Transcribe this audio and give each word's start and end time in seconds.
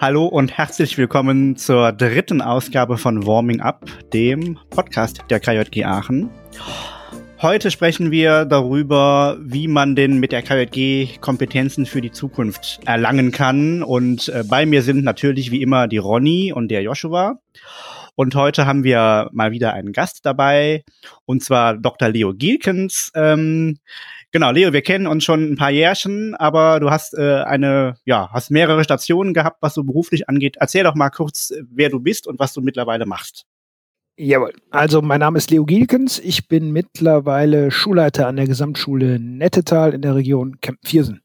Hallo 0.00 0.26
und 0.26 0.56
herzlich 0.56 0.96
willkommen 0.96 1.56
zur 1.56 1.90
dritten 1.90 2.40
Ausgabe 2.40 2.98
von 2.98 3.26
Warming 3.26 3.60
Up, 3.60 3.84
dem 4.12 4.56
Podcast 4.70 5.24
der 5.28 5.40
KJG 5.40 5.84
Aachen. 5.86 6.30
Heute 7.42 7.72
sprechen 7.72 8.12
wir 8.12 8.44
darüber, 8.44 9.38
wie 9.40 9.66
man 9.66 9.96
denn 9.96 10.20
mit 10.20 10.30
der 10.30 10.42
KJG 10.42 11.18
Kompetenzen 11.20 11.84
für 11.84 12.00
die 12.00 12.12
Zukunft 12.12 12.78
erlangen 12.86 13.32
kann. 13.32 13.82
Und 13.82 14.28
äh, 14.28 14.44
bei 14.48 14.66
mir 14.66 14.82
sind 14.82 15.02
natürlich 15.02 15.50
wie 15.50 15.62
immer 15.62 15.88
die 15.88 15.98
Ronny 15.98 16.52
und 16.52 16.68
der 16.68 16.82
Joshua. 16.82 17.40
Und 18.14 18.36
heute 18.36 18.66
haben 18.66 18.84
wir 18.84 19.28
mal 19.32 19.50
wieder 19.50 19.74
einen 19.74 19.92
Gast 19.92 20.26
dabei, 20.26 20.84
und 21.24 21.42
zwar 21.42 21.76
Dr. 21.76 22.08
Leo 22.08 22.34
Gielkens. 22.34 23.10
Ähm, 23.16 23.78
Genau, 24.30 24.50
Leo, 24.50 24.74
wir 24.74 24.82
kennen 24.82 25.06
uns 25.06 25.24
schon 25.24 25.52
ein 25.52 25.56
paar 25.56 25.70
Jährchen, 25.70 26.34
aber 26.34 26.80
du 26.80 26.90
hast 26.90 27.14
äh, 27.14 27.42
eine, 27.44 27.94
ja, 28.04 28.28
hast 28.30 28.50
mehrere 28.50 28.84
Stationen 28.84 29.32
gehabt, 29.32 29.58
was 29.62 29.72
so 29.72 29.84
beruflich 29.84 30.28
angeht. 30.28 30.56
Erzähl 30.60 30.84
doch 30.84 30.94
mal 30.94 31.08
kurz, 31.08 31.52
wer 31.70 31.88
du 31.88 31.98
bist 31.98 32.26
und 32.26 32.38
was 32.38 32.52
du 32.52 32.60
mittlerweile 32.60 33.06
machst. 33.06 33.46
Jawohl. 34.18 34.52
Also 34.70 35.00
mein 35.00 35.20
Name 35.20 35.38
ist 35.38 35.50
Leo 35.50 35.64
Gielkens. 35.64 36.18
Ich 36.18 36.48
bin 36.48 36.72
mittlerweile 36.72 37.70
Schulleiter 37.70 38.26
an 38.26 38.36
der 38.36 38.46
Gesamtschule 38.46 39.18
Nettetal 39.18 39.94
in 39.94 40.02
der 40.02 40.16
Region 40.16 40.60
Kempten-Viersen. 40.60 41.22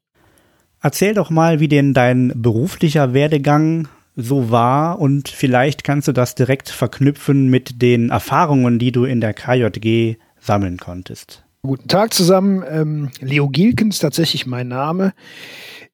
Erzähl 0.81 1.13
doch 1.13 1.29
mal, 1.29 1.59
wie 1.59 1.67
denn 1.67 1.93
dein 1.93 2.31
beruflicher 2.35 3.13
Werdegang 3.13 3.87
so 4.15 4.51
war 4.51 4.99
und 4.99 5.27
vielleicht 5.27 5.83
kannst 5.83 6.07
du 6.07 6.11
das 6.11 6.35
direkt 6.35 6.69
verknüpfen 6.69 7.49
mit 7.49 7.81
den 7.81 8.11
Erfahrungen, 8.11 8.79
die 8.79 8.91
du 8.91 9.05
in 9.05 9.21
der 9.21 9.33
KJG 9.33 10.17
sammeln 10.39 10.77
konntest. 10.77 11.43
Guten 11.65 11.87
Tag 11.87 12.13
zusammen. 12.13 12.61
Ähm, 12.67 13.09
Leo 13.21 13.47
Gielkens, 13.47 13.99
tatsächlich 13.99 14.45
mein 14.45 14.67
Name. 14.67 15.13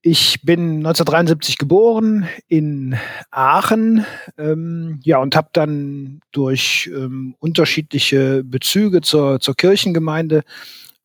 Ich 0.01 0.41
bin 0.41 0.77
1973 0.77 1.59
geboren 1.59 2.27
in 2.47 2.97
Aachen, 3.29 4.03
ähm, 4.39 4.99
ja, 5.03 5.19
und 5.19 5.35
habe 5.35 5.49
dann 5.53 6.21
durch 6.31 6.89
ähm, 6.91 7.35
unterschiedliche 7.37 8.43
Bezüge 8.43 9.01
zur, 9.01 9.41
zur 9.41 9.55
Kirchengemeinde 9.55 10.41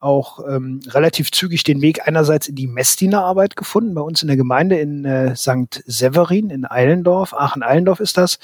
auch 0.05 0.41
ähm, 0.47 0.81
relativ 0.89 1.33
zügig 1.33 1.65
den 1.65 1.81
Weg 1.81 2.07
einerseits 2.07 2.47
in 2.49 2.55
die 2.55 2.67
Messdienerarbeit 2.67 3.57
gefunden, 3.57 3.95
bei 3.95 4.03
uns 4.03 4.23
in 4.23 4.29
der 4.29 4.37
Gemeinde 4.37 4.79
in 4.79 5.05
äh, 5.05 5.35
St. 5.35 5.83
Severin 5.87 6.51
in 6.51 6.65
Eilendorf, 6.65 7.33
Aachen-Eilendorf 7.33 8.01
ist 8.01 8.19
das, 8.19 8.39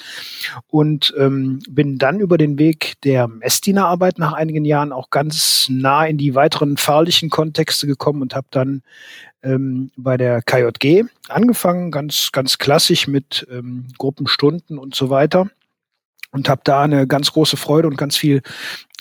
und 0.67 1.13
ähm, 1.17 1.59
bin 1.69 1.97
dann 1.97 2.19
über 2.19 2.37
den 2.37 2.57
Weg 2.57 2.95
der 3.03 3.27
Messdienerarbeit 3.27 4.17
nach 4.17 4.33
einigen 4.33 4.65
Jahren 4.65 4.91
auch 4.91 5.11
ganz 5.11 5.67
nah 5.69 6.05
in 6.05 6.17
die 6.17 6.35
weiteren 6.35 6.77
pfarrlichen 6.77 7.29
Kontexte 7.29 7.87
gekommen 7.87 8.21
und 8.21 8.35
habe 8.35 8.47
dann 8.51 8.81
ähm, 9.43 9.91
bei 9.95 10.17
der 10.17 10.41
KJG 10.41 11.05
angefangen, 11.29 11.91
ganz, 11.91 12.31
ganz 12.31 12.57
klassisch 12.57 13.07
mit 13.07 13.47
ähm, 13.51 13.85
Gruppenstunden 13.97 14.77
und 14.77 14.95
so 14.95 15.09
weiter 15.09 15.49
und 16.31 16.49
habe 16.49 16.61
da 16.63 16.81
eine 16.81 17.07
ganz 17.07 17.31
große 17.31 17.57
Freude 17.57 17.87
und 17.87 17.97
ganz 17.97 18.17
viel 18.17 18.41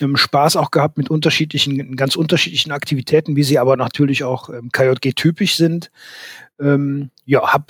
ähm, 0.01 0.17
Spaß 0.17 0.57
auch 0.57 0.71
gehabt 0.71 0.99
mit 0.99 1.11
unterschiedlichen, 1.11 1.97
ganz 1.97 2.17
unterschiedlichen 2.17 2.73
Aktivitäten, 2.73 3.37
wie 3.37 3.45
sie 3.45 3.59
aber 3.59 3.77
natürlich 3.77 4.25
auch 4.25 4.51
ähm, 4.51 4.71
KJG 4.73 5.15
typisch 5.15 5.57
sind. 5.57 5.91
Ähm, 6.61 7.11
ja, 7.25 7.53
habe 7.53 7.67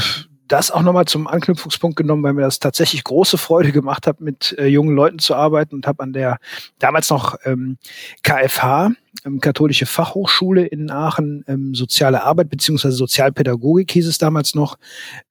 das 0.50 0.72
auch 0.72 0.82
nochmal 0.82 1.04
zum 1.04 1.28
Anknüpfungspunkt 1.28 1.96
genommen, 1.96 2.24
weil 2.24 2.32
mir 2.32 2.42
das 2.42 2.58
tatsächlich 2.58 3.04
große 3.04 3.38
Freude 3.38 3.70
gemacht 3.70 4.08
hat, 4.08 4.20
mit 4.20 4.56
äh, 4.58 4.66
jungen 4.66 4.96
Leuten 4.96 5.20
zu 5.20 5.36
arbeiten 5.36 5.76
und 5.76 5.86
habe 5.86 6.02
an 6.02 6.12
der 6.12 6.38
damals 6.80 7.08
noch 7.08 7.36
ähm, 7.44 7.78
KFH, 8.24 8.90
ähm, 9.24 9.40
Katholische 9.40 9.86
Fachhochschule 9.86 10.66
in 10.66 10.90
Aachen, 10.90 11.44
ähm, 11.46 11.74
soziale 11.76 12.24
Arbeit 12.24 12.50
beziehungsweise 12.50 12.96
Sozialpädagogik 12.96 13.92
hieß 13.92 14.08
es 14.08 14.18
damals 14.18 14.56
noch, 14.56 14.76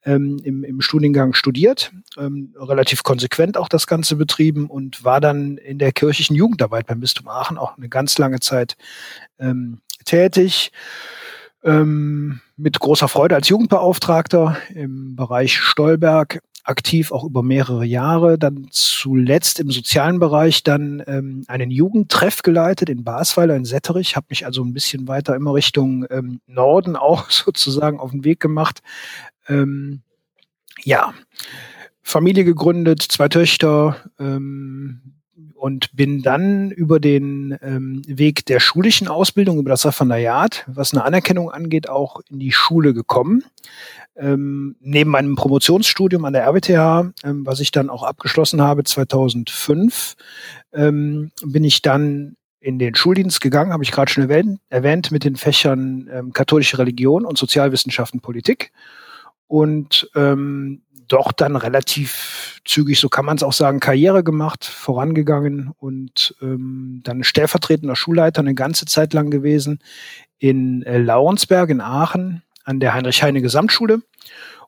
ähm, 0.05 0.39
im, 0.45 0.63
im 0.63 0.79
Studiengang 0.79 1.33
studiert, 1.33 1.91
ähm, 2.17 2.53
relativ 2.57 3.03
konsequent 3.03 3.57
auch 3.57 3.67
das 3.67 3.87
Ganze 3.87 4.15
betrieben 4.15 4.67
und 4.67 5.03
war 5.03 5.19
dann 5.19 5.57
in 5.57 5.79
der 5.79 5.91
kirchlichen 5.91 6.35
Jugendarbeit 6.37 6.87
beim 6.87 7.01
Bistum 7.01 7.27
Aachen 7.27 7.57
auch 7.57 7.77
eine 7.77 7.89
ganz 7.89 8.17
lange 8.17 8.39
Zeit 8.39 8.77
ähm, 9.37 9.81
tätig 10.05 10.71
ähm, 11.63 12.41
mit 12.57 12.79
großer 12.79 13.07
Freude 13.07 13.35
als 13.35 13.49
Jugendbeauftragter 13.49 14.57
im 14.73 15.15
Bereich 15.15 15.57
Stolberg 15.57 16.39
aktiv 16.63 17.11
auch 17.11 17.23
über 17.23 17.41
mehrere 17.41 17.85
Jahre, 17.85 18.37
dann 18.37 18.67
zuletzt 18.69 19.59
im 19.59 19.71
sozialen 19.71 20.19
Bereich 20.19 20.63
dann 20.63 21.03
ähm, 21.07 21.43
einen 21.47 21.71
Jugendtreff 21.71 22.43
geleitet 22.43 22.89
in 22.89 23.03
Basweiler 23.03 23.55
in 23.55 23.65
Setterich, 23.65 24.15
habe 24.15 24.27
mich 24.29 24.45
also 24.45 24.63
ein 24.63 24.73
bisschen 24.73 25.07
weiter 25.07 25.35
immer 25.35 25.53
Richtung 25.53 26.05
ähm, 26.09 26.41
Norden 26.47 26.95
auch 26.95 27.29
sozusagen 27.31 27.99
auf 27.99 28.11
den 28.11 28.23
Weg 28.23 28.39
gemacht. 28.39 28.81
Ähm, 29.47 30.01
ja, 30.83 31.13
Familie 32.03 32.45
gegründet, 32.45 33.01
zwei 33.01 33.27
Töchter, 33.27 33.97
ähm, 34.19 35.18
und 35.59 35.93
bin 35.93 36.21
dann 36.21 36.71
über 36.71 36.99
den 36.99 37.57
ähm, 37.61 38.01
Weg 38.07 38.45
der 38.45 38.61
schulischen 38.61 39.09
Ausbildung, 39.09 39.59
über 39.59 39.69
das 39.69 39.85
Referendariat, 39.85 40.63
was 40.67 40.93
eine 40.93 41.03
Anerkennung 41.03 41.51
angeht, 41.51 41.89
auch 41.89 42.21
in 42.29 42.39
die 42.39 42.53
Schule 42.53 42.93
gekommen. 42.93 43.43
Ähm, 44.15 44.77
neben 44.79 45.11
meinem 45.11 45.35
Promotionsstudium 45.35 46.23
an 46.23 46.33
der 46.33 46.45
RWTH, 46.47 47.11
ähm, 47.23 47.45
was 47.45 47.59
ich 47.59 47.71
dann 47.71 47.89
auch 47.89 48.03
abgeschlossen 48.03 48.61
habe 48.61 48.85
2005, 48.85 50.15
ähm, 50.73 51.31
bin 51.45 51.65
ich 51.65 51.81
dann 51.81 52.37
in 52.61 52.79
den 52.79 52.95
Schuldienst 52.95 53.41
gegangen, 53.41 53.73
habe 53.73 53.83
ich 53.83 53.91
gerade 53.91 54.11
schon 54.11 54.23
erwähnt, 54.23 54.59
erwähnt, 54.69 55.11
mit 55.11 55.25
den 55.25 55.35
Fächern 55.35 56.09
ähm, 56.11 56.33
katholische 56.33 56.77
Religion 56.77 57.25
und 57.25 57.37
Sozialwissenschaften 57.37 58.21
Politik. 58.21 58.71
Und 59.47 60.09
ähm, 60.15 60.83
doch 61.07 61.31
dann 61.31 61.55
relativ 61.55 62.38
zügig, 62.65 62.99
so 62.99 63.09
kann 63.09 63.25
man 63.25 63.37
es 63.37 63.43
auch 63.43 63.53
sagen, 63.53 63.79
Karriere 63.79 64.23
gemacht, 64.23 64.65
vorangegangen 64.65 65.71
und 65.77 66.35
ähm, 66.41 67.01
dann 67.03 67.23
stellvertretender 67.23 67.95
Schulleiter 67.95 68.41
eine 68.41 68.55
ganze 68.55 68.85
Zeit 68.85 69.13
lang 69.13 69.29
gewesen 69.29 69.79
in 70.37 70.83
äh, 70.83 70.97
Laurensberg 70.97 71.69
in 71.69 71.81
Aachen 71.81 72.43
an 72.63 72.79
der 72.79 72.93
Heinrich-Heine 72.93 73.41
Gesamtschule 73.41 74.01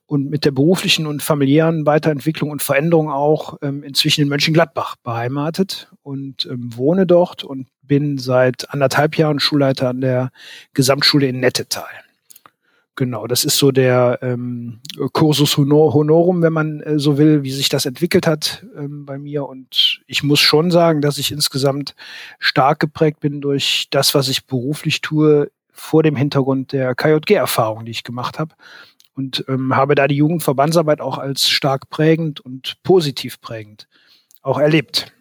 und 0.06 0.30
mit 0.30 0.44
der 0.44 0.52
beruflichen 0.52 1.06
und 1.06 1.24
familiären 1.24 1.86
Weiterentwicklung 1.86 2.52
und 2.52 2.62
Veränderung 2.62 3.10
auch 3.10 3.58
ähm, 3.62 3.82
inzwischen 3.84 4.22
in 4.22 4.28
Mönchengladbach 4.28 4.98
beheimatet 4.98 5.90
und 6.02 6.46
ähm, 6.52 6.76
wohne 6.76 7.06
dort 7.06 7.44
und 7.44 7.68
bin 7.82 8.18
seit 8.18 8.70
anderthalb 8.72 9.18
Jahren 9.18 9.40
Schulleiter 9.40 9.90
an 9.90 10.02
der 10.02 10.32
Gesamtschule 10.74 11.28
in 11.28 11.40
Nettetal. 11.40 11.90
Genau, 13.02 13.26
das 13.26 13.46
ist 13.46 13.58
so 13.58 13.72
der 13.72 14.20
ähm, 14.22 14.80
Cursus 15.14 15.58
Honor 15.58 15.96
Honorum, 15.96 16.44
wenn 16.44 16.54
man 16.54 16.82
äh, 16.82 17.00
so 17.00 17.18
will, 17.18 17.42
wie 17.42 17.50
sich 17.50 17.68
das 17.68 17.88
entwickelt 17.88 18.28
hat 18.28 18.64
ähm, 18.78 19.08
bei 19.08 19.18
mir. 19.18 19.48
Und 19.48 20.04
ich 20.06 20.22
muss 20.22 20.40
schon 20.40 20.70
sagen, 20.70 21.02
dass 21.02 21.18
ich 21.18 21.32
insgesamt 21.32 21.96
stark 22.38 22.80
geprägt 22.80 23.20
bin 23.20 23.42
durch 23.42 23.88
das, 23.90 24.14
was 24.14 24.28
ich 24.30 24.46
beruflich 24.46 25.02
tue, 25.02 25.50
vor 25.72 26.04
dem 26.04 26.16
Hintergrund 26.16 26.74
der 26.74 26.94
KJG-Erfahrung, 26.94 27.86
die 27.86 27.92
ich 27.92 28.04
gemacht 28.04 28.38
habe. 28.38 28.54
Und 29.16 29.46
ähm, 29.48 29.76
habe 29.76 29.96
da 29.96 30.08
die 30.08 30.18
Jugendverbandsarbeit 30.18 31.02
auch 31.02 31.18
als 31.18 31.50
stark 31.50 31.90
prägend 31.90 32.40
und 32.40 32.76
positiv 32.84 33.42
prägend 33.42 33.88
auch 34.44 34.60
erlebt. 34.60 35.12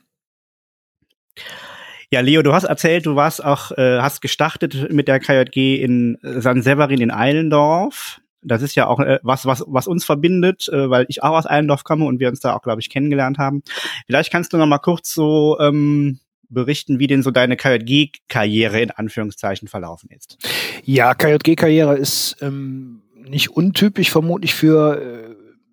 Ja, 2.12 2.20
Leo, 2.20 2.42
du 2.42 2.52
hast 2.52 2.64
erzählt, 2.64 3.06
du 3.06 3.14
warst 3.14 3.44
auch, 3.44 3.70
äh, 3.72 4.00
hast 4.00 4.20
gestartet 4.20 4.92
mit 4.92 5.06
der 5.06 5.20
KJG 5.20 5.80
in 5.80 6.18
San 6.22 6.60
Severin 6.60 7.00
in 7.00 7.12
Eilendorf. 7.12 8.20
Das 8.42 8.62
ist 8.62 8.74
ja 8.74 8.88
auch 8.88 8.98
äh, 8.98 9.20
was, 9.22 9.46
was, 9.46 9.62
was 9.68 9.86
uns 9.86 10.04
verbindet, 10.04 10.68
äh, 10.72 10.90
weil 10.90 11.06
ich 11.08 11.22
auch 11.22 11.36
aus 11.36 11.46
Eilendorf 11.46 11.84
komme 11.84 12.06
und 12.06 12.18
wir 12.18 12.28
uns 12.28 12.40
da 12.40 12.56
auch, 12.56 12.62
glaube 12.62 12.80
ich, 12.80 12.90
kennengelernt 12.90 13.38
haben. 13.38 13.62
Vielleicht 14.06 14.32
kannst 14.32 14.52
du 14.52 14.56
noch 14.56 14.66
mal 14.66 14.78
kurz 14.78 15.14
so 15.14 15.56
ähm, 15.60 16.18
berichten, 16.48 16.98
wie 16.98 17.06
denn 17.06 17.22
so 17.22 17.30
deine 17.30 17.56
KJG-Karriere 17.56 18.80
in 18.80 18.90
Anführungszeichen 18.90 19.68
verlaufen 19.68 20.10
ist. 20.10 20.38
Ja, 20.84 21.14
KJG-Karriere 21.14 21.96
ist 21.96 22.38
ähm, 22.40 23.02
nicht 23.14 23.50
untypisch 23.50 24.10
vermutlich 24.10 24.54
für 24.54 25.00
äh, 25.00 25.29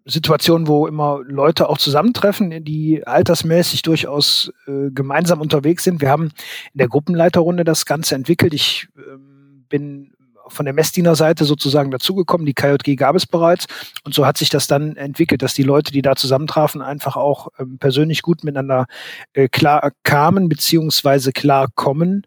Situationen, 0.07 0.68
wo 0.68 0.88
immer 0.88 1.19
Leute 1.25 1.69
auch 1.69 1.77
zusammentreffen, 1.77 2.63
die 2.63 3.06
altersmäßig 3.06 3.81
durchaus 3.81 4.51
äh, 4.65 4.89
gemeinsam 4.92 5.42
unterwegs 5.42 5.83
sind. 5.83 6.01
Wir 6.01 6.09
haben 6.09 6.31
in 6.74 6.77
der 6.77 6.88
Gruppenleiterrunde 6.88 7.63
das 7.63 7.86
Ganze 7.86 8.15
entwickelt. 8.15 8.54
Ich 8.54 8.88
ähm, 8.98 9.65
bin 9.69 10.13
von 10.49 10.65
der 10.65 10.73
Messdiener-Seite 10.73 11.45
sozusagen 11.45 11.91
dazugekommen. 11.91 12.45
Die 12.45 12.53
KJG 12.53 12.95
gab 12.95 13.15
es 13.15 13.25
bereits. 13.25 13.65
Und 14.03 14.13
so 14.13 14.25
hat 14.25 14.38
sich 14.38 14.49
das 14.49 14.67
dann 14.67 14.95
entwickelt, 14.95 15.41
dass 15.41 15.53
die 15.53 15.63
Leute, 15.63 15.91
die 15.91 16.01
da 16.01 16.15
zusammentrafen, 16.15 16.81
einfach 16.81 17.15
auch 17.15 17.49
ähm, 17.59 17.77
persönlich 17.79 18.21
gut 18.21 18.44
miteinander 18.44 18.85
äh, 19.33 19.47
klar 19.47 19.91
kamen, 20.03 20.49
beziehungsweise 20.49 21.31
klar 21.31 21.67
kommen 21.75 22.25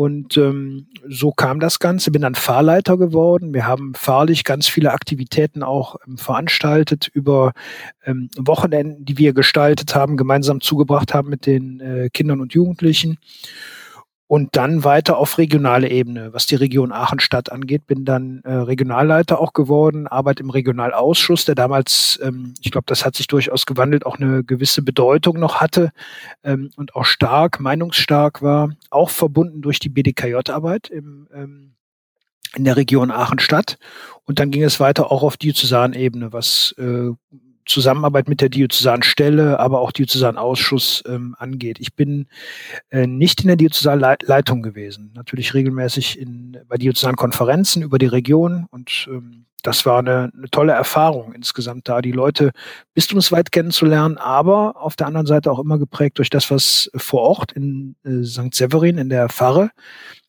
und 0.00 0.38
ähm, 0.38 0.86
so 1.08 1.30
kam 1.30 1.60
das 1.60 1.78
Ganze, 1.78 2.10
bin 2.10 2.22
dann 2.22 2.34
Fahrleiter 2.34 2.96
geworden. 2.96 3.52
Wir 3.52 3.66
haben 3.66 3.92
fahrlich 3.94 4.44
ganz 4.44 4.66
viele 4.66 4.92
Aktivitäten 4.92 5.62
auch 5.62 5.96
ähm, 6.06 6.16
veranstaltet 6.16 7.08
über 7.12 7.52
ähm, 8.06 8.30
Wochenenden, 8.38 9.04
die 9.04 9.18
wir 9.18 9.34
gestaltet 9.34 9.94
haben, 9.94 10.16
gemeinsam 10.16 10.62
zugebracht 10.62 11.12
haben 11.12 11.28
mit 11.28 11.44
den 11.44 11.80
äh, 11.80 12.08
Kindern 12.14 12.40
und 12.40 12.54
Jugendlichen. 12.54 13.18
Und 14.30 14.54
dann 14.54 14.84
weiter 14.84 15.18
auf 15.18 15.38
regionale 15.38 15.90
Ebene. 15.90 16.32
Was 16.32 16.46
die 16.46 16.54
Region 16.54 16.92
Aachen-Stadt 16.92 17.50
angeht, 17.50 17.88
bin 17.88 18.04
dann 18.04 18.42
äh, 18.44 18.52
Regionalleiter 18.52 19.40
auch 19.40 19.52
geworden, 19.54 20.06
arbeite 20.06 20.44
im 20.44 20.50
Regionalausschuss, 20.50 21.46
der 21.46 21.56
damals, 21.56 22.16
ähm, 22.22 22.54
ich 22.62 22.70
glaube, 22.70 22.84
das 22.86 23.04
hat 23.04 23.16
sich 23.16 23.26
durchaus 23.26 23.66
gewandelt, 23.66 24.06
auch 24.06 24.20
eine 24.20 24.44
gewisse 24.44 24.82
Bedeutung 24.82 25.40
noch 25.40 25.60
hatte 25.60 25.90
ähm, 26.44 26.70
und 26.76 26.94
auch 26.94 27.06
stark, 27.06 27.58
meinungsstark 27.58 28.40
war, 28.40 28.70
auch 28.88 29.10
verbunden 29.10 29.62
durch 29.62 29.80
die 29.80 29.88
BDKJ-Arbeit 29.88 30.90
im 30.90 31.26
ähm, 31.34 31.74
in 32.54 32.64
der 32.64 32.76
Region 32.76 33.10
Aachen-Stadt. 33.10 33.78
Und 34.26 34.38
dann 34.38 34.52
ging 34.52 34.62
es 34.62 34.78
weiter 34.78 35.10
auch 35.10 35.24
auf 35.24 35.38
Diözesanebene, 35.38 36.32
was 36.32 36.72
äh, 36.78 37.10
Zusammenarbeit 37.66 38.28
mit 38.28 38.40
der 38.40 38.48
Diözesanstelle, 38.48 39.58
aber 39.60 39.80
auch 39.80 39.92
Diözesanausschuss 39.92 41.02
ähm, 41.06 41.34
angeht. 41.38 41.78
Ich 41.80 41.94
bin 41.94 42.26
äh, 42.90 43.06
nicht 43.06 43.42
in 43.42 43.48
der 43.48 43.56
Diözesanleitung 43.56 44.62
gewesen, 44.62 45.12
natürlich 45.14 45.54
regelmäßig 45.54 46.18
in, 46.18 46.58
bei 46.68 46.76
Diözesankonferenzen 46.76 47.82
über 47.82 47.98
die 47.98 48.06
Region 48.06 48.66
und 48.70 49.08
ähm, 49.10 49.46
das 49.62 49.84
war 49.84 49.98
eine, 49.98 50.30
eine 50.34 50.48
tolle 50.50 50.72
Erfahrung 50.72 51.32
insgesamt 51.34 51.88
da, 51.88 52.00
die 52.00 52.12
Leute 52.12 52.52
bistümsweit 52.94 53.52
kennenzulernen, 53.52 54.16
aber 54.16 54.80
auf 54.80 54.96
der 54.96 55.06
anderen 55.06 55.26
Seite 55.26 55.50
auch 55.52 55.58
immer 55.58 55.78
geprägt 55.78 56.18
durch 56.18 56.30
das, 56.30 56.50
was 56.50 56.90
vor 56.94 57.20
Ort 57.22 57.52
in 57.52 57.96
äh, 58.04 58.24
St. 58.24 58.54
Severin 58.54 58.98
in 58.98 59.10
der 59.10 59.28
Pfarre 59.28 59.70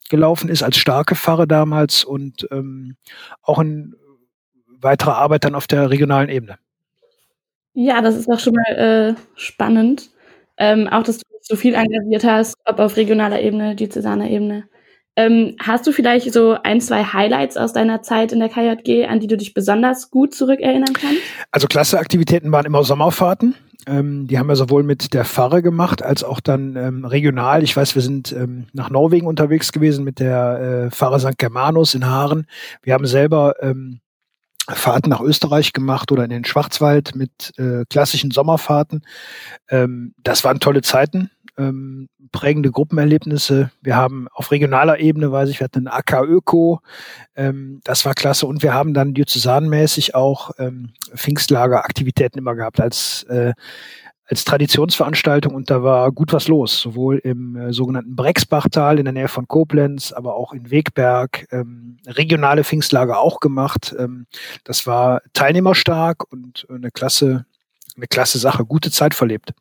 gelaufen 0.10 0.50
ist, 0.50 0.64
als 0.64 0.78
starke 0.78 1.16
Pfarre 1.16 1.48
damals 1.48 2.04
und 2.04 2.48
ähm, 2.52 2.98
auch 3.42 3.60
in 3.60 3.96
weiterer 4.68 5.18
Arbeit 5.18 5.46
dann 5.46 5.56
auf 5.56 5.68
der 5.68 5.90
regionalen 5.90 6.30
Ebene. 6.30 6.58
Ja, 7.74 8.02
das 8.02 8.16
ist 8.16 8.30
doch 8.30 8.40
schon 8.40 8.54
mal 8.54 8.76
äh, 8.76 9.16
spannend. 9.36 10.10
Ähm, 10.58 10.88
auch, 10.88 11.04
dass 11.04 11.18
du 11.18 11.24
dich 11.32 11.48
so 11.48 11.56
viel 11.56 11.74
engagiert 11.74 12.24
hast, 12.24 12.56
ob 12.66 12.80
auf 12.80 12.98
regionaler 12.98 13.42
Ebene, 13.42 13.76
diözesaner 13.76 14.30
Ebene. 14.30 14.66
Ähm, 15.18 15.56
hast 15.60 15.86
du 15.88 15.92
vielleicht 15.92 16.32
so 16.32 16.58
ein, 16.64 16.80
zwei 16.80 17.04
Highlights 17.04 17.58
aus 17.58 17.74
deiner 17.74 18.02
Zeit 18.02 18.32
in 18.32 18.40
der 18.40 18.50
KJG, 18.50 19.08
an 19.08 19.20
die 19.20 19.28
du 19.28 19.36
dich 19.36 19.54
besonders 19.54 20.10
gut 20.10 20.34
zurückerinnern 20.34 20.94
kannst? 20.94 21.22
Also 21.52 21.68
klasse 21.68 22.00
Aktivitäten 22.00 22.52
waren 22.52 22.66
immer 22.66 22.84
Sommerfahrten. 22.84 23.56
Ähm, 23.88 24.28
die 24.28 24.38
haben 24.38 24.48
wir 24.48 24.56
sowohl 24.56 24.84
mit 24.84 25.14
der 25.14 25.26
Pfarre 25.26 25.62
gemacht, 25.62 26.04
als 26.04 26.24
auch 26.24 26.40
dann 26.40 26.76
ähm, 26.76 27.04
regional. 27.04 27.64
Ich 27.64 27.76
weiß, 27.76 27.96
wir 27.96 28.02
sind 28.02 28.32
ähm, 28.32 28.68
nach 28.74 28.90
Norwegen 28.90 29.28
unterwegs 29.28 29.72
gewesen 29.72 30.06
mit 30.06 30.20
der 30.20 30.86
äh, 30.88 30.92
Pfarre 30.92 31.20
St. 31.20 31.38
Germanus 31.38 31.94
in 31.94 32.06
Haaren. 32.06 32.46
Wir 32.84 32.94
haben 32.94 33.06
selber 33.06 33.56
ähm, 33.62 34.00
Fahrten 34.76 35.10
nach 35.10 35.22
Österreich 35.22 35.74
gemacht 35.74 36.12
oder 36.12 36.24
in 36.24 36.30
den 36.30 36.46
Schwarzwald 36.46 37.16
mit 37.16 37.54
äh, 37.58 37.84
klassischen 37.90 38.32
Sommerfahrten. 38.32 39.06
Ähm, 39.70 40.14
das 40.24 40.44
waren 40.44 40.60
tolle 40.60 40.82
Zeiten, 40.82 41.30
ähm, 41.58 42.10
prägende 42.32 42.72
Gruppenerlebnisse. 42.72 43.72
Wir 43.82 43.96
haben 43.96 44.28
auf 44.34 44.52
regionaler 44.52 45.00
Ebene, 45.00 45.32
weiß 45.32 45.50
ich, 45.50 45.60
wir 45.60 45.66
hatten 45.66 45.88
ein 45.88 45.94
AK 45.94 46.24
Öko, 46.24 46.80
ähm, 47.36 47.82
das 47.84 48.06
war 48.06 48.14
klasse. 48.14 48.48
Und 48.48 48.64
wir 48.64 48.74
haben 48.74 48.94
dann 48.94 49.14
diözesanmäßig 49.14 50.16
auch 50.16 50.52
ähm, 50.58 50.92
Pfingstlager-Aktivitäten 51.14 52.38
immer 52.38 52.56
gehabt 52.56 52.80
als 52.80 53.24
äh, 53.24 53.54
als 54.32 54.46
Traditionsveranstaltung 54.46 55.54
und 55.54 55.70
da 55.70 55.84
war 55.84 56.10
gut 56.14 56.32
was 56.32 56.48
los, 56.48 56.80
sowohl 56.80 57.18
im 57.18 57.58
äh, 57.58 57.74
sogenannten 57.74 58.16
Brexbachtal 58.16 58.98
in 58.98 59.04
der 59.04 59.12
Nähe 59.12 59.28
von 59.28 59.46
Koblenz, 59.46 60.14
aber 60.14 60.36
auch 60.36 60.54
in 60.54 60.72
Wegberg, 60.72 61.48
ähm, 61.52 61.98
regionale 62.08 62.64
Pfingstlager 62.64 63.20
auch 63.20 63.42
gemacht. 63.42 63.94
Ähm, 64.00 64.28
das 64.64 64.88
war 64.88 65.22
teilnehmerstark 65.34 66.32
und 66.32 66.66
eine 66.70 66.92
klasse, 66.92 67.46
eine 67.98 68.08
klasse 68.08 68.40
Sache, 68.40 68.64
gute 68.64 68.90
Zeit 68.90 69.14
verlebt. 69.14 69.52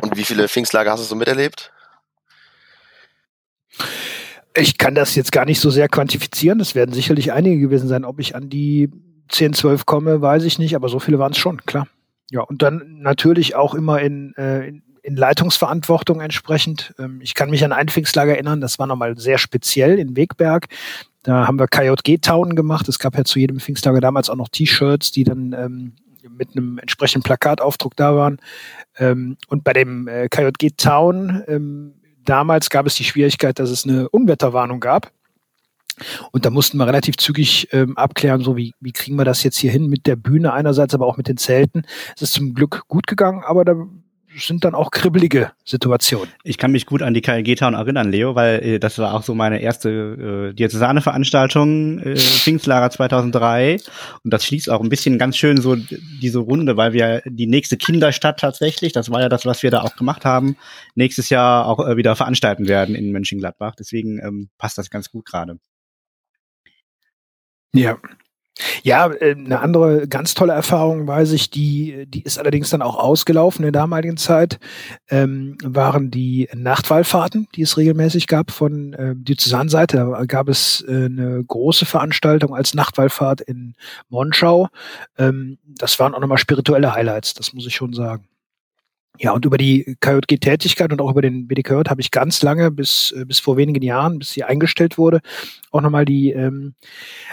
Und 0.00 0.16
wie 0.16 0.24
viele 0.24 0.48
Pfingstlager 0.48 0.92
hast 0.92 1.00
du 1.00 1.06
so 1.06 1.16
miterlebt? 1.16 1.72
Ich 4.54 4.78
kann 4.78 4.94
das 4.94 5.16
jetzt 5.16 5.32
gar 5.32 5.46
nicht 5.46 5.58
so 5.58 5.70
sehr 5.70 5.88
quantifizieren. 5.88 6.60
Es 6.60 6.76
werden 6.76 6.94
sicherlich 6.94 7.32
einige 7.32 7.58
gewesen 7.58 7.88
sein. 7.88 8.04
Ob 8.04 8.20
ich 8.20 8.36
an 8.36 8.48
die 8.48 8.88
10, 9.30 9.52
12 9.52 9.84
komme, 9.84 10.20
weiß 10.20 10.44
ich 10.44 10.60
nicht, 10.60 10.76
aber 10.76 10.88
so 10.88 11.00
viele 11.00 11.18
waren 11.18 11.32
es 11.32 11.38
schon, 11.38 11.66
klar. 11.66 11.88
Ja, 12.32 12.40
und 12.40 12.62
dann 12.62 13.00
natürlich 13.00 13.54
auch 13.54 13.74
immer 13.74 14.00
in, 14.00 14.34
äh, 14.36 14.66
in, 14.66 14.82
in 15.02 15.16
Leitungsverantwortung 15.16 16.22
entsprechend. 16.22 16.94
Ähm, 16.98 17.20
ich 17.20 17.34
kann 17.34 17.50
mich 17.50 17.62
an 17.62 17.72
ein 17.72 17.88
Pfingstlager 17.88 18.32
erinnern, 18.32 18.62
das 18.62 18.78
war 18.78 18.86
nochmal 18.86 19.18
sehr 19.18 19.36
speziell 19.36 19.98
in 19.98 20.16
Wegberg. 20.16 20.68
Da 21.24 21.46
haben 21.46 21.58
wir 21.58 21.68
KJG-Town 21.68 22.56
gemacht. 22.56 22.88
Es 22.88 22.98
gab 22.98 23.18
ja 23.18 23.24
zu 23.24 23.38
jedem 23.38 23.60
Pfingstlager 23.60 24.00
damals 24.00 24.30
auch 24.30 24.36
noch 24.36 24.48
T-Shirts, 24.48 25.12
die 25.12 25.24
dann 25.24 25.52
ähm, 25.52 25.92
mit 26.30 26.56
einem 26.56 26.78
entsprechenden 26.78 27.22
Plakataufdruck 27.22 27.96
da 27.96 28.16
waren. 28.16 28.38
Ähm, 28.96 29.36
und 29.48 29.62
bei 29.62 29.74
dem 29.74 30.08
äh, 30.08 30.30
KJG 30.30 30.70
Town 30.78 31.44
ähm, 31.48 31.94
damals 32.24 32.70
gab 32.70 32.86
es 32.86 32.94
die 32.94 33.04
Schwierigkeit, 33.04 33.58
dass 33.58 33.68
es 33.68 33.84
eine 33.84 34.08
Unwetterwarnung 34.08 34.80
gab. 34.80 35.12
Und 36.30 36.44
da 36.44 36.50
mussten 36.50 36.76
wir 36.78 36.86
relativ 36.86 37.16
zügig 37.16 37.68
ähm, 37.72 37.96
abklären, 37.96 38.42
so 38.42 38.56
wie, 38.56 38.74
wie 38.80 38.92
kriegen 38.92 39.16
wir 39.16 39.24
das 39.24 39.42
jetzt 39.42 39.58
hier 39.58 39.70
hin 39.70 39.88
mit 39.88 40.06
der 40.06 40.16
Bühne 40.16 40.52
einerseits, 40.52 40.94
aber 40.94 41.06
auch 41.06 41.16
mit 41.16 41.28
den 41.28 41.36
Zelten. 41.36 41.82
Es 42.16 42.22
ist 42.22 42.34
zum 42.34 42.54
Glück 42.54 42.84
gut 42.88 43.06
gegangen, 43.06 43.42
aber 43.44 43.64
da 43.64 43.74
sind 44.36 44.64
dann 44.64 44.74
auch 44.74 44.90
kribbelige 44.90 45.52
Situationen. 45.64 46.28
Ich 46.42 46.58
kann 46.58 46.72
mich 46.72 46.86
gut 46.86 47.02
an 47.02 47.14
die 47.14 47.20
KLG 47.20 47.54
Town 47.56 47.74
erinnern, 47.74 48.10
Leo, 48.10 48.34
weil 48.34 48.62
äh, 48.62 48.78
das 48.78 48.98
war 48.98 49.14
auch 49.14 49.22
so 49.22 49.34
meine 49.34 49.60
erste 49.60 50.50
äh, 50.50 50.54
diözesane 50.54 51.00
Veranstaltung, 51.00 51.98
äh, 51.98 52.16
Pfingstlager 52.16 52.90
2003. 52.90 53.78
Und 54.24 54.32
das 54.32 54.44
schließt 54.44 54.70
auch 54.70 54.80
ein 54.80 54.88
bisschen 54.88 55.18
ganz 55.18 55.36
schön 55.36 55.60
so 55.60 55.76
diese 55.76 56.38
Runde, 56.38 56.76
weil 56.76 56.92
wir 56.92 57.22
die 57.26 57.46
nächste 57.46 57.76
Kinderstadt 57.76 58.40
tatsächlich, 58.40 58.92
das 58.92 59.10
war 59.10 59.20
ja 59.20 59.28
das, 59.28 59.46
was 59.46 59.62
wir 59.62 59.70
da 59.70 59.82
auch 59.82 59.96
gemacht 59.96 60.24
haben, 60.24 60.56
nächstes 60.94 61.28
Jahr 61.28 61.66
auch 61.66 61.86
äh, 61.86 61.96
wieder 61.96 62.16
veranstalten 62.16 62.68
werden 62.68 62.94
in 62.94 63.12
Mönchengladbach. 63.12 63.74
Deswegen 63.78 64.18
ähm, 64.18 64.48
passt 64.58 64.78
das 64.78 64.90
ganz 64.90 65.10
gut 65.10 65.26
gerade. 65.26 65.58
Ja. 67.74 67.98
Ja, 68.82 69.10
äh, 69.10 69.34
eine 69.34 69.60
andere 69.60 70.06
ganz 70.08 70.34
tolle 70.34 70.52
Erfahrung 70.52 71.06
weiß 71.06 71.32
ich, 71.32 71.50
die, 71.50 72.04
die 72.06 72.22
ist 72.22 72.38
allerdings 72.38 72.68
dann 72.70 72.82
auch 72.82 72.96
ausgelaufen 72.96 73.64
in 73.64 73.72
der 73.72 73.80
damaligen 73.80 74.18
Zeit, 74.18 74.58
ähm, 75.08 75.56
waren 75.62 76.10
die 76.10 76.48
Nachtwallfahrten, 76.54 77.48
die 77.54 77.62
es 77.62 77.76
regelmäßig 77.78 78.26
gab 78.26 78.50
von 78.50 78.92
äh, 78.92 79.14
Diözesanseite. 79.16 79.96
Da 79.96 80.24
gab 80.26 80.48
es 80.48 80.84
äh, 80.86 81.06
eine 81.06 81.42
große 81.44 81.86
Veranstaltung 81.86 82.54
als 82.54 82.74
Nachtwallfahrt 82.74 83.40
in 83.40 83.74
Monschau. 84.10 84.68
Ähm, 85.16 85.58
das 85.64 85.98
waren 85.98 86.14
auch 86.14 86.20
nochmal 86.20 86.38
spirituelle 86.38 86.94
Highlights, 86.94 87.34
das 87.34 87.54
muss 87.54 87.66
ich 87.66 87.74
schon 87.74 87.94
sagen. 87.94 88.28
Ja, 89.18 89.32
und 89.32 89.44
über 89.44 89.58
die 89.58 89.96
KJG-Tätigkeit 90.00 90.90
und 90.90 91.00
auch 91.00 91.10
über 91.10 91.22
den 91.22 91.46
BDKJ 91.46 91.88
habe 91.88 92.00
ich 92.00 92.10
ganz 92.10 92.42
lange, 92.42 92.70
bis, 92.70 93.12
äh, 93.12 93.24
bis 93.24 93.38
vor 93.40 93.56
wenigen 93.56 93.82
Jahren, 93.82 94.18
bis 94.18 94.32
sie 94.32 94.44
eingestellt 94.44 94.96
wurde, 94.96 95.20
auch 95.70 95.82
nochmal 95.82 96.04
die 96.04 96.30
ähm, 96.30 96.74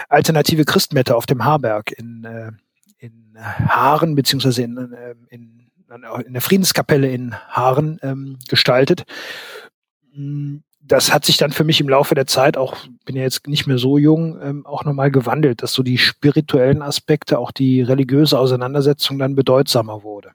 alternative 0.08 0.64
Christmette 0.64 1.16
auf 1.16 1.26
dem 1.26 1.44
Haarberg 1.44 1.92
in, 1.92 2.24
äh, 2.24 2.52
in 2.98 3.34
Haaren, 3.38 4.14
beziehungsweise 4.14 4.62
in, 4.62 4.76
äh, 4.76 5.14
in, 5.30 5.70
in 6.26 6.32
der 6.34 6.42
Friedenskapelle 6.42 7.10
in 7.10 7.34
Haaren 7.34 7.98
ähm, 8.02 8.38
gestaltet. 8.48 9.04
Das 10.82 11.12
hat 11.12 11.24
sich 11.24 11.38
dann 11.38 11.50
für 11.50 11.64
mich 11.64 11.80
im 11.80 11.88
Laufe 11.88 12.14
der 12.14 12.26
Zeit, 12.26 12.56
auch 12.56 12.76
bin 13.04 13.16
ja 13.16 13.22
jetzt 13.22 13.46
nicht 13.48 13.66
mehr 13.66 13.78
so 13.78 13.96
jung, 13.98 14.38
ähm, 14.42 14.66
auch 14.66 14.84
nochmal 14.84 15.10
gewandelt, 15.10 15.62
dass 15.62 15.72
so 15.72 15.82
die 15.82 15.98
spirituellen 15.98 16.82
Aspekte, 16.82 17.38
auch 17.38 17.50
die 17.50 17.80
religiöse 17.82 18.38
Auseinandersetzung 18.38 19.18
dann 19.18 19.34
bedeutsamer 19.34 20.02
wurde. 20.02 20.32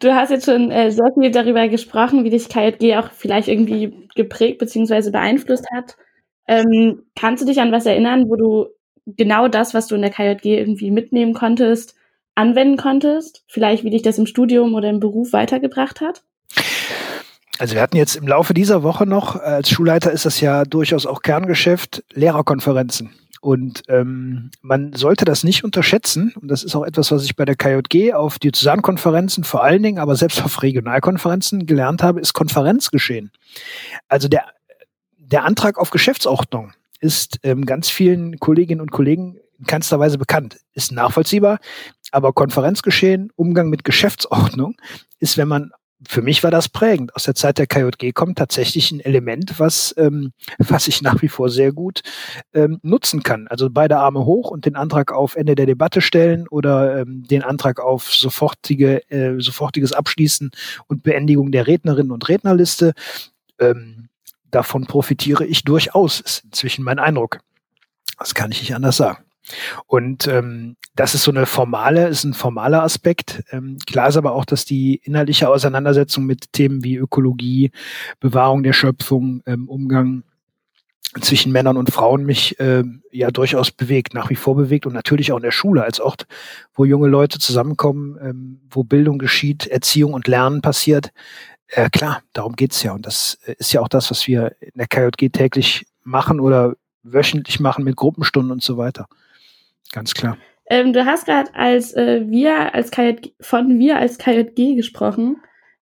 Du 0.00 0.14
hast 0.14 0.30
jetzt 0.30 0.46
schon 0.46 0.70
äh, 0.70 0.90
sehr 0.92 1.10
viel 1.14 1.30
darüber 1.30 1.68
gesprochen, 1.68 2.24
wie 2.24 2.30
dich 2.30 2.48
KJG 2.48 2.96
auch 2.98 3.10
vielleicht 3.12 3.48
irgendwie 3.48 4.08
geprägt 4.14 4.58
bzw. 4.58 5.10
beeinflusst 5.10 5.66
hat. 5.74 5.96
Ähm, 6.46 7.02
kannst 7.16 7.42
du 7.42 7.46
dich 7.46 7.60
an 7.60 7.72
was 7.72 7.84
erinnern, 7.84 8.26
wo 8.28 8.36
du 8.36 8.66
genau 9.06 9.48
das, 9.48 9.74
was 9.74 9.88
du 9.88 9.96
in 9.96 10.02
der 10.02 10.10
KJG 10.10 10.58
irgendwie 10.58 10.90
mitnehmen 10.90 11.34
konntest, 11.34 11.96
anwenden 12.36 12.76
konntest? 12.76 13.44
Vielleicht, 13.48 13.82
wie 13.82 13.90
dich 13.90 14.02
das 14.02 14.18
im 14.18 14.26
Studium 14.26 14.74
oder 14.74 14.88
im 14.88 15.00
Beruf 15.00 15.32
weitergebracht 15.32 16.00
hat? 16.00 16.22
Also 17.58 17.74
wir 17.74 17.82
hatten 17.82 17.96
jetzt 17.96 18.14
im 18.14 18.28
Laufe 18.28 18.54
dieser 18.54 18.84
Woche 18.84 19.04
noch, 19.04 19.34
äh, 19.34 19.40
als 19.40 19.70
Schulleiter 19.70 20.12
ist 20.12 20.26
das 20.26 20.40
ja 20.40 20.64
durchaus 20.64 21.06
auch 21.06 21.22
Kerngeschäft, 21.22 22.04
Lehrerkonferenzen. 22.12 23.10
Und 23.40 23.82
ähm, 23.88 24.50
man 24.62 24.92
sollte 24.94 25.24
das 25.24 25.44
nicht 25.44 25.64
unterschätzen. 25.64 26.32
Und 26.40 26.48
das 26.48 26.64
ist 26.64 26.74
auch 26.74 26.84
etwas, 26.84 27.10
was 27.12 27.24
ich 27.24 27.36
bei 27.36 27.44
der 27.44 27.56
KJG 27.56 28.14
auf 28.14 28.38
die 28.38 28.52
Zusammenkonferenzen 28.52 29.44
vor 29.44 29.62
allen 29.62 29.82
Dingen, 29.82 29.98
aber 29.98 30.16
selbst 30.16 30.42
auf 30.42 30.62
Regionalkonferenzen 30.62 31.66
gelernt 31.66 32.02
habe, 32.02 32.20
ist 32.20 32.32
Konferenzgeschehen. 32.32 33.30
Also 34.08 34.28
der, 34.28 34.44
der 35.18 35.44
Antrag 35.44 35.78
auf 35.78 35.90
Geschäftsordnung 35.90 36.72
ist 37.00 37.38
ähm, 37.42 37.64
ganz 37.64 37.88
vielen 37.88 38.38
Kolleginnen 38.38 38.80
und 38.80 38.90
Kollegen 38.90 39.38
in 39.58 39.66
keinster 39.66 39.98
Weise 39.98 40.18
bekannt. 40.18 40.58
Ist 40.72 40.92
nachvollziehbar, 40.92 41.58
aber 42.12 42.32
Konferenzgeschehen, 42.32 43.30
Umgang 43.36 43.68
mit 43.68 43.84
Geschäftsordnung 43.84 44.76
ist, 45.18 45.36
wenn 45.36 45.48
man 45.48 45.72
für 46.06 46.22
mich 46.22 46.44
war 46.44 46.50
das 46.50 46.68
prägend. 46.68 47.14
Aus 47.16 47.24
der 47.24 47.34
Zeit 47.34 47.58
der 47.58 47.66
KJG 47.66 48.12
kommt 48.12 48.38
tatsächlich 48.38 48.92
ein 48.92 49.00
Element, 49.00 49.58
was, 49.58 49.94
ähm, 49.98 50.32
was 50.58 50.86
ich 50.88 51.02
nach 51.02 51.22
wie 51.22 51.28
vor 51.28 51.50
sehr 51.50 51.72
gut 51.72 52.02
ähm, 52.54 52.78
nutzen 52.82 53.22
kann. 53.22 53.48
Also 53.48 53.68
beide 53.70 53.98
Arme 53.98 54.24
hoch 54.24 54.50
und 54.50 54.64
den 54.64 54.76
Antrag 54.76 55.12
auf 55.12 55.34
Ende 55.34 55.54
der 55.54 55.66
Debatte 55.66 56.00
stellen 56.00 56.46
oder 56.48 57.00
ähm, 57.00 57.24
den 57.28 57.42
Antrag 57.42 57.80
auf 57.80 58.12
sofortige, 58.12 59.08
äh, 59.10 59.40
sofortiges 59.40 59.92
Abschließen 59.92 60.50
und 60.86 61.02
Beendigung 61.02 61.50
der 61.50 61.66
Rednerinnen 61.66 62.12
und 62.12 62.28
Rednerliste. 62.28 62.92
Ähm, 63.58 64.08
davon 64.50 64.86
profitiere 64.86 65.44
ich 65.44 65.64
durchaus, 65.64 66.20
ist 66.20 66.44
inzwischen 66.44 66.84
mein 66.84 66.98
Eindruck. 66.98 67.40
Das 68.18 68.34
kann 68.34 68.52
ich 68.52 68.60
nicht 68.60 68.74
anders 68.74 68.96
sagen. 68.96 69.27
Und 69.86 70.26
ähm, 70.26 70.76
das 70.94 71.14
ist 71.14 71.22
so 71.22 71.30
eine 71.30 71.46
formale, 71.46 72.08
ist 72.08 72.24
ein 72.24 72.34
formaler 72.34 72.82
Aspekt. 72.82 73.42
Ähm, 73.50 73.78
klar 73.86 74.08
ist 74.08 74.16
aber 74.16 74.32
auch, 74.32 74.44
dass 74.44 74.64
die 74.64 75.00
inhaltliche 75.04 75.48
Auseinandersetzung 75.48 76.24
mit 76.24 76.52
Themen 76.52 76.84
wie 76.84 76.96
Ökologie, 76.96 77.70
Bewahrung 78.20 78.62
der 78.62 78.72
Schöpfung, 78.72 79.42
ähm, 79.46 79.68
Umgang 79.68 80.24
zwischen 81.20 81.52
Männern 81.52 81.76
und 81.76 81.90
Frauen 81.90 82.24
mich 82.24 82.60
äh, 82.60 82.84
ja 83.10 83.30
durchaus 83.30 83.70
bewegt, 83.70 84.14
nach 84.14 84.30
wie 84.30 84.36
vor 84.36 84.56
bewegt 84.56 84.86
und 84.86 84.92
natürlich 84.92 85.32
auch 85.32 85.38
in 85.38 85.42
der 85.42 85.52
Schule 85.52 85.82
als 85.82 86.00
Ort, 86.00 86.26
wo 86.74 86.84
junge 86.84 87.08
Leute 87.08 87.38
zusammenkommen, 87.38 88.18
ähm, 88.20 88.60
wo 88.70 88.84
Bildung 88.84 89.18
geschieht, 89.18 89.66
Erziehung 89.66 90.12
und 90.12 90.28
Lernen 90.28 90.60
passiert. 90.60 91.10
Äh, 91.68 91.90
klar, 91.90 92.22
darum 92.32 92.56
geht's 92.56 92.82
ja. 92.82 92.92
Und 92.92 93.06
das 93.06 93.38
äh, 93.46 93.54
ist 93.58 93.72
ja 93.72 93.80
auch 93.80 93.88
das, 93.88 94.10
was 94.10 94.26
wir 94.26 94.54
in 94.60 94.72
der 94.74 94.86
KJG 94.86 95.30
täglich 95.30 95.86
machen 96.02 96.40
oder 96.40 96.74
wöchentlich 97.02 97.60
machen 97.60 97.84
mit 97.84 97.96
Gruppenstunden 97.96 98.52
und 98.52 98.62
so 98.62 98.76
weiter. 98.76 99.06
Ganz 99.92 100.14
klar. 100.14 100.38
Ähm, 100.70 100.92
du 100.92 101.06
hast 101.06 101.26
gerade 101.26 101.54
als 101.54 101.94
äh, 101.94 102.22
wir 102.28 102.74
als 102.74 102.90
KJG, 102.90 103.32
von 103.40 103.78
wir 103.78 103.98
als 103.98 104.18
KJG 104.18 104.76
gesprochen. 104.76 105.36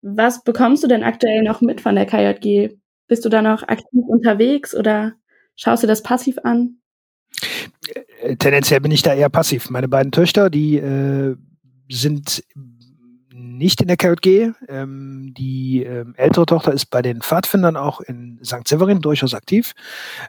Was 0.02 0.44
bekommst 0.44 0.84
du 0.84 0.88
denn 0.88 1.02
aktuell 1.02 1.42
noch 1.42 1.62
mit 1.62 1.80
von 1.80 1.94
der 1.94 2.04
KJG? 2.04 2.76
Bist 3.08 3.24
du 3.24 3.28
da 3.28 3.40
noch 3.40 3.62
aktiv 3.62 4.02
unterwegs 4.06 4.74
oder 4.74 5.14
schaust 5.56 5.82
du 5.82 5.86
das 5.86 6.02
passiv 6.02 6.36
an? 6.44 6.78
Äh, 8.20 8.36
tendenziell 8.36 8.80
bin 8.80 8.92
ich 8.92 9.02
da 9.02 9.14
eher 9.14 9.30
passiv. 9.30 9.70
Meine 9.70 9.88
beiden 9.88 10.12
Töchter, 10.12 10.50
die 10.50 10.76
äh, 10.76 11.36
sind 11.90 12.44
nicht 13.56 13.80
in 13.80 13.88
der 13.88 13.96
KJG. 13.96 14.52
Ähm, 14.68 15.32
die 15.36 15.82
ähm, 15.82 16.14
ältere 16.16 16.46
Tochter 16.46 16.72
ist 16.72 16.86
bei 16.86 17.02
den 17.02 17.22
Pfadfindern 17.22 17.76
auch 17.76 18.00
in 18.00 18.38
St. 18.44 18.66
Severin 18.66 19.00
durchaus 19.00 19.34
aktiv. 19.34 19.72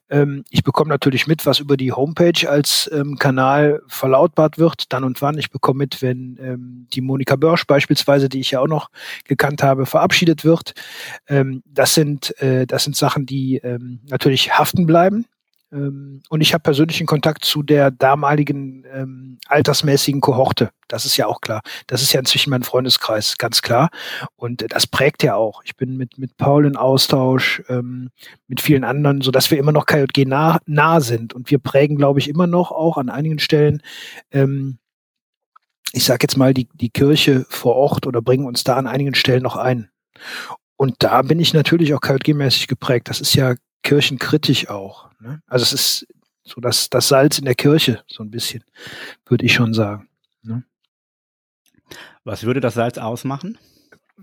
Ähm, 0.09 0.43
ich 0.49 0.63
bekomme 0.63 0.89
natürlich 0.89 1.27
mit, 1.27 1.45
was 1.45 1.59
über 1.59 1.77
die 1.77 1.91
Homepage 1.91 2.49
als 2.49 2.89
ähm, 2.93 3.17
Kanal 3.17 3.81
verlautbart 3.87 4.57
wird, 4.57 4.91
dann 4.93 5.03
und 5.03 5.21
wann. 5.21 5.37
Ich 5.37 5.51
bekomme 5.51 5.79
mit, 5.79 6.01
wenn 6.01 6.37
ähm, 6.41 6.87
die 6.93 7.01
Monika 7.01 7.35
Börsch 7.35 7.65
beispielsweise, 7.65 8.29
die 8.29 8.39
ich 8.39 8.51
ja 8.51 8.59
auch 8.59 8.67
noch 8.67 8.89
gekannt 9.25 9.63
habe, 9.63 9.85
verabschiedet 9.85 10.45
wird. 10.45 10.73
Ähm, 11.27 11.63
das 11.65 11.93
sind 11.93 12.39
äh, 12.41 12.65
das 12.65 12.83
sind 12.83 12.95
Sachen, 12.95 13.25
die 13.25 13.61
natürlich 14.07 14.57
haften 14.57 14.85
bleiben. 14.85 15.25
Ähm, 15.71 16.21
und 16.29 16.41
ich 16.41 16.53
habe 16.53 16.61
persönlichen 16.61 17.07
Kontakt 17.07 17.45
zu 17.45 17.63
der 17.63 17.91
damaligen 17.91 18.85
ähm, 18.91 19.39
altersmäßigen 19.47 20.21
Kohorte. 20.21 20.69
Das 20.87 21.05
ist 21.05 21.17
ja 21.17 21.27
auch 21.27 21.41
klar. 21.41 21.61
Das 21.87 22.01
ist 22.01 22.13
ja 22.13 22.19
inzwischen 22.19 22.49
mein 22.49 22.63
Freundeskreis, 22.63 23.37
ganz 23.37 23.61
klar. 23.61 23.89
Und 24.35 24.61
äh, 24.61 24.67
das 24.67 24.87
prägt 24.87 25.23
ja 25.23 25.35
auch. 25.35 25.61
Ich 25.63 25.75
bin 25.75 25.97
mit, 25.97 26.17
mit 26.17 26.37
Paul 26.37 26.65
in 26.65 26.77
Austausch, 26.77 27.63
ähm, 27.69 28.09
mit 28.47 28.61
vielen 28.61 28.83
anderen, 28.83 29.21
so 29.21 29.31
dass 29.31 29.51
wir 29.51 29.57
immer 29.57 29.71
noch 29.71 29.85
KJG 29.85 30.25
nah, 30.25 30.59
nah 30.65 31.01
sind. 31.01 31.33
Und 31.33 31.49
wir 31.51 31.59
prägen, 31.59 31.97
glaube 31.97 32.19
ich, 32.19 32.29
immer 32.29 32.47
noch 32.47 32.71
auch 32.71 32.97
an 32.97 33.09
einigen 33.09 33.39
Stellen, 33.39 33.81
ähm, 34.31 34.77
ich 35.91 36.03
sage 36.03 36.23
jetzt 36.23 36.35
mal, 36.35 36.53
die, 36.53 36.67
die 36.73 36.89
Kirche 36.89 37.45
vor 37.49 37.75
Ort 37.75 38.05
oder 38.05 38.21
bringen 38.21 38.45
uns 38.45 38.65
da 38.65 38.75
an 38.75 38.85
einigen 38.85 39.15
Stellen 39.15 39.43
noch 39.43 39.55
ein. 39.55 39.89
Und 40.75 40.95
da 40.99 41.21
bin 41.21 41.39
ich 41.39 41.53
natürlich 41.53 41.93
auch 41.93 42.01
KJG-mäßig 42.01 42.67
geprägt. 42.67 43.07
Das 43.07 43.21
ist 43.21 43.33
ja 43.33 43.55
kirchenkritisch 43.85 44.67
auch. 44.67 45.09
Ne? 45.21 45.41
Also 45.47 45.63
es 45.63 45.71
ist 45.71 46.07
so 46.43 46.59
das, 46.59 46.89
das 46.89 47.07
Salz 47.07 47.39
in 47.39 47.45
der 47.45 47.55
Kirche, 47.55 48.03
so 48.07 48.23
ein 48.23 48.31
bisschen, 48.31 48.63
würde 49.25 49.45
ich 49.45 49.53
schon 49.53 49.73
sagen. 49.73 50.09
Ne? 50.43 50.63
Was 52.23 52.43
würde 52.43 52.59
das 52.59 52.73
Salz 52.73 52.97
ausmachen? 52.97 53.57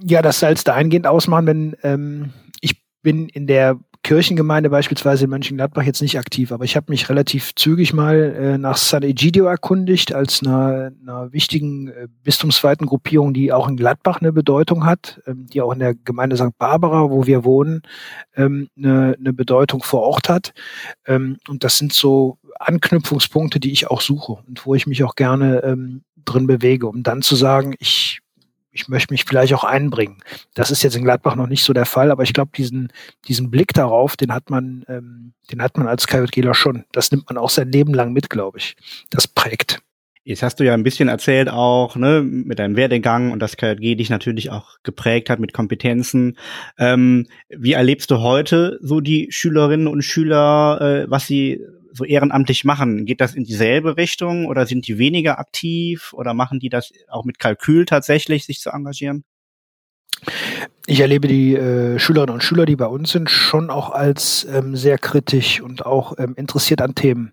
Ja, 0.03 0.21
das 0.21 0.41
Salz 0.41 0.65
dahingehend 0.65 1.07
ausmachen, 1.07 1.47
wenn 1.47 1.77
ähm, 1.83 2.33
ich 2.61 2.83
bin 3.03 3.29
in 3.29 3.47
der 3.47 3.79
Kirchengemeinde 4.03 4.69
beispielsweise 4.69 5.25
in 5.25 5.31
Mönchengladbach 5.31 5.85
jetzt 5.85 6.03
nicht 6.03 6.19
aktiv, 6.19 6.51
aber 6.51 6.65
ich 6.65 6.75
habe 6.75 6.87
mich 6.91 7.09
relativ 7.09 7.55
zügig 7.55 7.93
mal 7.93 8.17
äh, 8.17 8.59
nach 8.59 8.77
San 8.77 9.05
Egidio 9.05 9.45
erkundigt, 9.47 10.13
als 10.13 10.43
einer, 10.43 10.91
einer 11.01 11.33
wichtigen 11.33 11.89
äh, 11.89 12.09
bistumsweiten 12.25 12.87
Gruppierung, 12.87 13.33
die 13.33 13.53
auch 13.53 13.69
in 13.69 13.77
Gladbach 13.77 14.21
eine 14.21 14.33
Bedeutung 14.33 14.85
hat, 14.87 15.21
ähm, 15.27 15.47
die 15.47 15.61
auch 15.61 15.73
in 15.73 15.79
der 15.79 15.95
Gemeinde 15.95 16.37
St. 16.37 16.59
Barbara, 16.59 17.11
wo 17.11 17.27
wir 17.27 17.45
wohnen, 17.45 17.83
ähm, 18.35 18.69
eine, 18.77 19.17
eine 19.19 19.33
Bedeutung 19.33 19.85
vor 19.85 20.03
Ort 20.03 20.29
hat. 20.29 20.53
Ähm, 21.07 21.37
und 21.47 21.63
das 21.63 21.79
sind 21.79 21.93
so 21.93 22.39
Anknüpfungspunkte, 22.59 23.61
die 23.61 23.71
ich 23.71 23.89
auch 23.89 24.01
suche 24.01 24.33
und 24.49 24.67
wo 24.67 24.75
ich 24.75 24.87
mich 24.89 25.05
auch 25.05 25.15
gerne 25.15 25.63
ähm, 25.63 26.03
drin 26.25 26.49
bewege, 26.49 26.89
um 26.89 27.03
dann 27.05 27.23
zu 27.23 27.37
sagen, 27.37 27.75
ich 27.79 28.22
ich 28.73 28.89
möchte 28.89 29.13
mich 29.13 29.25
vielleicht 29.25 29.55
auch 29.55 29.65
einbringen. 29.65 30.23
Das 30.55 30.71
ist 30.71 30.83
jetzt 30.83 30.97
in 30.97 31.05
Gladbach 31.05 31.37
noch 31.37 31.47
nicht 31.47 31.63
so 31.63 31.73
der 31.73 31.87
Fall, 31.87 32.11
aber 32.11 32.23
ich 32.23 32.33
glaube, 32.33 32.51
diesen, 32.57 32.93
diesen 33.29 33.51
Blick 33.51 33.75
darauf, 33.75 34.17
den 34.17 34.33
hat 34.33 34.51
man, 34.51 34.85
ähm, 34.89 35.35
den 35.51 35.63
hat 35.63 35.77
man 35.77 35.87
als 35.87 36.07
KJGler 36.07 36.55
schon. 36.55 36.85
Das 36.93 37.13
nimmt 37.13 37.29
man 37.29 37.39
auch 37.39 37.51
sein 37.51 37.71
Leben 37.71 37.95
lang 37.95 38.13
mit, 38.13 38.31
glaube 38.31 38.59
ich. 38.59 38.77
Das 39.11 39.29
prägt. 39.29 39.83
Jetzt 40.25 40.45
hast 40.45 40.61
du 40.61 40.65
ja 40.65 40.73
ein 40.73 40.85
bisschen 40.85 41.09
erzählt 41.09 41.51
auch, 41.51 41.97
ne, 41.97 42.23
mit 42.23 42.61
deinem 42.61 42.77
Werdegang 42.77 43.33
und 43.33 43.41
dass 43.41 43.57
KJG 43.57 43.97
dich 43.97 44.09
natürlich 44.09 44.51
auch 44.51 44.77
geprägt 44.85 45.29
hat 45.29 45.41
mit 45.41 45.53
Kompetenzen. 45.53 46.39
Ähm, 46.79 47.27
wie 47.49 47.73
erlebst 47.73 48.09
du 48.13 48.21
heute 48.21 48.79
so 48.81 49.01
die 49.01 49.27
Schülerinnen 49.31 49.89
und 49.89 50.03
Schüler, 50.03 50.81
äh, 50.81 51.11
was 51.11 51.27
sie 51.27 51.61
so 51.93 52.05
ehrenamtlich 52.05 52.65
machen? 52.65 53.05
Geht 53.05 53.21
das 53.21 53.35
in 53.35 53.45
dieselbe 53.45 53.97
Richtung 53.97 54.47
oder 54.47 54.67
sind 54.67 54.87
die 54.87 54.99
weniger 54.99 55.39
aktiv 55.39 56.13
oder 56.13 56.35
machen 56.35 56.61
die 56.61 56.69
das 56.69 56.93
auch 57.09 57.25
mit 57.25 57.39
Kalkül 57.39 57.85
tatsächlich, 57.85 58.45
sich 58.45 58.61
zu 58.61 58.71
engagieren? 58.71 59.25
Ich 60.87 61.01
erlebe 61.01 61.29
die 61.29 61.55
äh, 61.55 61.99
Schülerinnen 61.99 62.35
und 62.35 62.43
Schüler, 62.43 62.67
die 62.67 62.77
bei 62.77 62.87
uns 62.87 63.11
sind, 63.11 63.31
schon 63.31 63.71
auch 63.71 63.91
als 63.91 64.45
ähm, 64.45 64.77
sehr 64.77 64.99
kritisch 64.99 65.61
und 65.61 65.87
auch 65.87 66.19
ähm, 66.19 66.35
interessiert 66.37 66.81
an 66.81 66.95
Themen. 66.95 67.33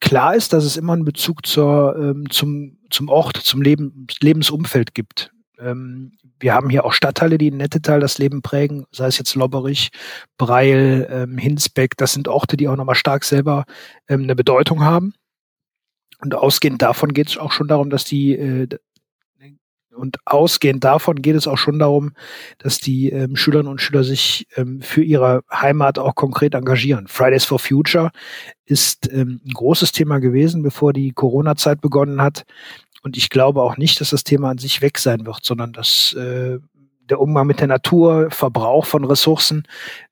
Klar 0.00 0.34
ist, 0.34 0.52
dass 0.52 0.64
es 0.64 0.76
immer 0.76 0.94
einen 0.94 1.04
Bezug 1.04 1.46
zur, 1.46 1.96
ähm, 1.96 2.24
zum, 2.30 2.78
zum 2.90 3.08
Ort, 3.08 3.36
zum 3.36 3.62
Leben, 3.62 4.06
Lebensumfeld 4.20 4.94
gibt. 4.94 5.31
Ähm, 5.62 6.12
wir 6.38 6.54
haben 6.54 6.70
hier 6.70 6.84
auch 6.84 6.92
Stadtteile, 6.92 7.38
die 7.38 7.48
in 7.48 7.56
Nettetal 7.56 8.00
das 8.00 8.18
Leben 8.18 8.42
prägen, 8.42 8.86
sei 8.90 9.06
es 9.06 9.18
jetzt 9.18 9.34
Lobberich, 9.34 9.90
Breil, 10.38 11.08
ähm, 11.10 11.38
Hinsbeck. 11.38 11.96
Das 11.96 12.12
sind 12.12 12.28
Orte, 12.28 12.56
die 12.56 12.68
auch 12.68 12.76
nochmal 12.76 12.94
stark 12.94 13.24
selber 13.24 13.64
ähm, 14.08 14.22
eine 14.22 14.34
Bedeutung 14.34 14.84
haben. 14.84 15.14
Und 16.20 16.34
ausgehend 16.34 16.82
davon 16.82 17.12
geht 17.12 17.28
es 17.28 17.38
auch 17.38 17.52
schon 17.52 17.68
darum, 17.68 17.90
dass 17.90 18.04
die 18.04 18.32
äh, 18.32 18.68
und 19.94 20.18
ausgehend 20.24 20.84
davon 20.84 21.20
geht 21.20 21.36
es 21.36 21.46
auch 21.46 21.58
schon 21.58 21.78
darum, 21.78 22.12
dass 22.58 22.78
die 22.78 23.10
ähm, 23.10 23.36
Schülerinnen 23.36 23.70
und 23.70 23.80
Schüler 23.80 24.04
sich 24.04 24.46
ähm, 24.56 24.80
für 24.80 25.02
ihre 25.02 25.42
Heimat 25.52 25.98
auch 25.98 26.14
konkret 26.14 26.54
engagieren. 26.54 27.08
Fridays 27.08 27.44
for 27.44 27.58
Future 27.58 28.10
ist 28.64 29.12
ähm, 29.12 29.40
ein 29.44 29.52
großes 29.52 29.92
Thema 29.92 30.18
gewesen, 30.18 30.62
bevor 30.62 30.92
die 30.92 31.12
Corona-Zeit 31.12 31.80
begonnen 31.80 32.22
hat. 32.22 32.44
Und 33.02 33.16
ich 33.16 33.30
glaube 33.30 33.62
auch 33.62 33.76
nicht, 33.76 34.00
dass 34.00 34.10
das 34.10 34.24
Thema 34.24 34.50
an 34.50 34.58
sich 34.58 34.80
weg 34.80 34.98
sein 34.98 35.26
wird, 35.26 35.44
sondern 35.44 35.72
dass 35.72 36.14
äh, 36.14 36.58
der 37.08 37.20
Umgang 37.20 37.46
mit 37.46 37.60
der 37.60 37.66
Natur, 37.66 38.30
Verbrauch 38.30 38.86
von 38.86 39.04
Ressourcen 39.04 39.64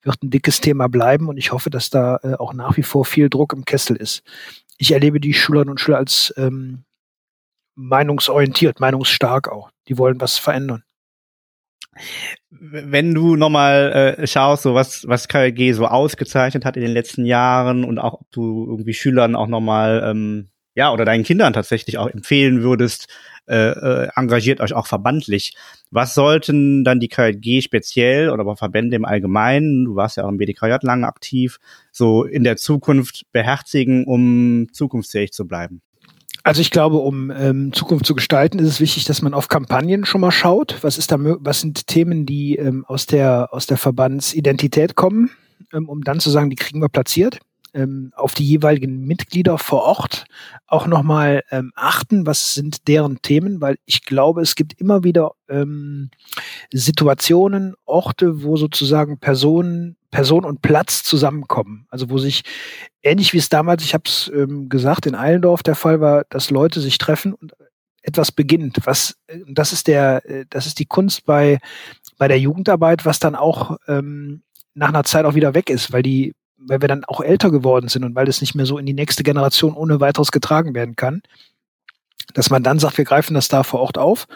wird 0.02 0.22
ein 0.22 0.30
dickes 0.30 0.60
Thema 0.60 0.88
bleiben. 0.88 1.28
Und 1.28 1.36
ich 1.36 1.52
hoffe, 1.52 1.70
dass 1.70 1.88
da 1.88 2.18
äh, 2.22 2.34
auch 2.34 2.52
nach 2.52 2.76
wie 2.76 2.82
vor 2.82 3.04
viel 3.04 3.30
Druck 3.30 3.52
im 3.52 3.64
Kessel 3.64 3.96
ist. 3.96 4.22
Ich 4.76 4.92
erlebe 4.92 5.20
die 5.20 5.34
Schülerinnen 5.34 5.70
und 5.70 5.80
Schüler 5.80 5.98
als 5.98 6.34
ähm, 6.36 6.84
meinungsorientiert, 7.74 8.80
meinungsstark 8.80 9.48
auch. 9.48 9.70
Die 9.88 9.96
wollen 9.96 10.20
was 10.20 10.36
verändern. 10.36 10.82
Wenn 12.50 13.14
du 13.14 13.36
nochmal 13.36 14.16
äh, 14.18 14.26
schaust, 14.26 14.62
so 14.62 14.74
was, 14.74 15.06
was 15.06 15.28
KLG 15.28 15.72
so 15.72 15.86
ausgezeichnet 15.86 16.64
hat 16.64 16.76
in 16.76 16.82
den 16.82 16.92
letzten 16.92 17.24
Jahren 17.24 17.84
und 17.84 17.98
auch 17.98 18.20
ob 18.20 18.30
du 18.30 18.66
irgendwie 18.68 18.94
Schülern 18.94 19.34
auch 19.34 19.46
nochmal 19.46 20.02
ähm, 20.04 20.49
ja, 20.74 20.92
oder 20.92 21.04
deinen 21.04 21.24
Kindern 21.24 21.52
tatsächlich 21.52 21.98
auch 21.98 22.08
empfehlen 22.08 22.62
würdest, 22.62 23.08
äh, 23.46 23.70
äh, 23.70 24.08
engagiert 24.14 24.60
euch 24.60 24.74
auch 24.74 24.86
verbandlich. 24.86 25.54
Was 25.90 26.14
sollten 26.14 26.84
dann 26.84 27.00
die 27.00 27.08
KJG 27.08 27.62
speziell 27.62 28.30
oder 28.30 28.56
Verbände 28.56 28.94
im 28.94 29.04
Allgemeinen, 29.04 29.86
du 29.86 29.96
warst 29.96 30.16
ja 30.16 30.24
auch 30.24 30.28
im 30.28 30.36
BDKJ 30.36 30.76
lange 30.82 31.06
aktiv, 31.06 31.58
so 31.90 32.24
in 32.24 32.44
der 32.44 32.56
Zukunft 32.56 33.24
beherzigen, 33.32 34.04
um 34.04 34.68
zukunftsfähig 34.72 35.32
zu 35.32 35.48
bleiben? 35.48 35.82
Also 36.42 36.60
ich 36.60 36.70
glaube, 36.70 36.98
um 36.98 37.30
ähm, 37.30 37.72
Zukunft 37.72 38.06
zu 38.06 38.14
gestalten, 38.14 38.58
ist 38.58 38.68
es 38.68 38.80
wichtig, 38.80 39.04
dass 39.04 39.20
man 39.20 39.34
auf 39.34 39.48
Kampagnen 39.48 40.06
schon 40.06 40.20
mal 40.20 40.30
schaut. 40.30 40.78
Was 40.82 40.96
ist 40.96 41.12
da, 41.12 41.16
was 41.18 41.60
sind 41.60 41.86
Themen, 41.86 42.24
die 42.24 42.56
ähm, 42.56 42.84
aus 42.86 43.06
der 43.06 43.48
aus 43.52 43.66
der 43.66 43.76
Verbandsidentität 43.76 44.94
kommen, 44.94 45.30
ähm, 45.72 45.88
um 45.88 46.02
dann 46.02 46.20
zu 46.20 46.30
sagen, 46.30 46.48
die 46.48 46.56
kriegen 46.56 46.80
wir 46.80 46.88
platziert. 46.88 47.40
Ähm, 47.74 48.12
auf 48.16 48.34
die 48.34 48.44
jeweiligen 48.44 49.04
Mitglieder 49.06 49.58
vor 49.58 49.82
Ort 49.82 50.24
auch 50.66 50.86
nochmal 50.86 51.42
ähm, 51.50 51.72
achten, 51.74 52.26
was 52.26 52.54
sind 52.54 52.88
deren 52.88 53.22
Themen, 53.22 53.60
weil 53.60 53.76
ich 53.84 54.04
glaube, 54.04 54.42
es 54.42 54.54
gibt 54.54 54.80
immer 54.80 55.04
wieder 55.04 55.32
ähm, 55.48 56.10
Situationen, 56.72 57.74
Orte, 57.84 58.42
wo 58.42 58.56
sozusagen 58.56 59.18
Personen, 59.18 59.96
Person 60.10 60.44
und 60.44 60.62
Platz 60.62 61.02
zusammenkommen. 61.02 61.86
Also 61.88 62.10
wo 62.10 62.18
sich, 62.18 62.42
ähnlich 63.02 63.32
wie 63.32 63.38
es 63.38 63.48
damals, 63.48 63.84
ich 63.84 63.94
habe 63.94 64.04
es 64.06 64.30
ähm, 64.34 64.68
gesagt, 64.68 65.06
in 65.06 65.14
Eilendorf 65.14 65.62
der 65.62 65.74
Fall 65.76 66.00
war, 66.00 66.24
dass 66.30 66.50
Leute 66.50 66.80
sich 66.80 66.98
treffen 66.98 67.32
und 67.34 67.54
etwas 68.02 68.32
beginnt. 68.32 68.78
Was, 68.84 69.16
das 69.46 69.72
ist 69.72 69.86
der, 69.86 70.28
äh, 70.28 70.46
das 70.48 70.66
ist 70.66 70.78
die 70.78 70.86
Kunst 70.86 71.26
bei 71.26 71.58
bei 72.20 72.28
der 72.28 72.38
Jugendarbeit, 72.38 73.06
was 73.06 73.18
dann 73.18 73.34
auch 73.34 73.78
ähm, 73.88 74.42
nach 74.74 74.90
einer 74.90 75.04
Zeit 75.04 75.24
auch 75.24 75.34
wieder 75.34 75.54
weg 75.54 75.70
ist, 75.70 75.90
weil 75.90 76.02
die 76.02 76.34
weil 76.60 76.80
wir 76.80 76.88
dann 76.88 77.04
auch 77.04 77.20
älter 77.20 77.50
geworden 77.50 77.88
sind 77.88 78.04
und 78.04 78.14
weil 78.14 78.28
es 78.28 78.40
nicht 78.40 78.54
mehr 78.54 78.66
so 78.66 78.78
in 78.78 78.86
die 78.86 78.94
nächste 78.94 79.22
Generation 79.22 79.74
ohne 79.74 80.00
weiteres 80.00 80.32
getragen 80.32 80.74
werden 80.74 80.96
kann, 80.96 81.22
dass 82.34 82.50
man 82.50 82.62
dann 82.62 82.78
sagt, 82.78 82.98
wir 82.98 83.04
greifen 83.04 83.34
das 83.34 83.48
da 83.48 83.62
vor 83.62 83.80
Ort 83.80 83.98
auf 83.98 84.26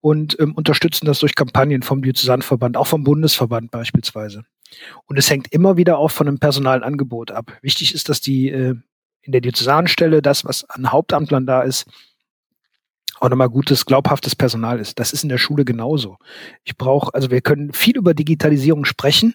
und 0.00 0.38
ähm, 0.40 0.54
unterstützen 0.54 1.06
das 1.06 1.20
durch 1.20 1.34
Kampagnen 1.34 1.82
vom 1.82 2.02
Diözesanverband, 2.02 2.76
auch 2.76 2.86
vom 2.86 3.04
Bundesverband 3.04 3.70
beispielsweise. 3.70 4.44
Und 5.06 5.18
es 5.18 5.30
hängt 5.30 5.52
immer 5.52 5.76
wieder 5.76 5.98
auch 5.98 6.10
von 6.10 6.28
einem 6.28 6.38
Personalangebot 6.38 7.30
ab. 7.30 7.52
Wichtig 7.62 7.94
ist, 7.94 8.08
dass 8.08 8.20
die 8.20 8.50
äh, 8.50 8.74
in 9.22 9.32
der 9.32 9.40
Diözesanstelle 9.40 10.22
das, 10.22 10.44
was 10.44 10.68
an 10.70 10.90
Hauptamtlern 10.90 11.46
da 11.46 11.62
ist, 11.62 11.86
auch 13.20 13.28
nochmal 13.28 13.50
gutes, 13.50 13.84
glaubhaftes 13.84 14.34
Personal 14.34 14.80
ist. 14.80 14.98
Das 14.98 15.12
ist 15.12 15.22
in 15.22 15.28
der 15.28 15.38
Schule 15.38 15.64
genauso. 15.66 16.16
Ich 16.64 16.76
brauche, 16.76 17.14
also 17.14 17.30
wir 17.30 17.42
können 17.42 17.72
viel 17.72 17.96
über 17.96 18.14
Digitalisierung 18.14 18.86
sprechen. 18.86 19.34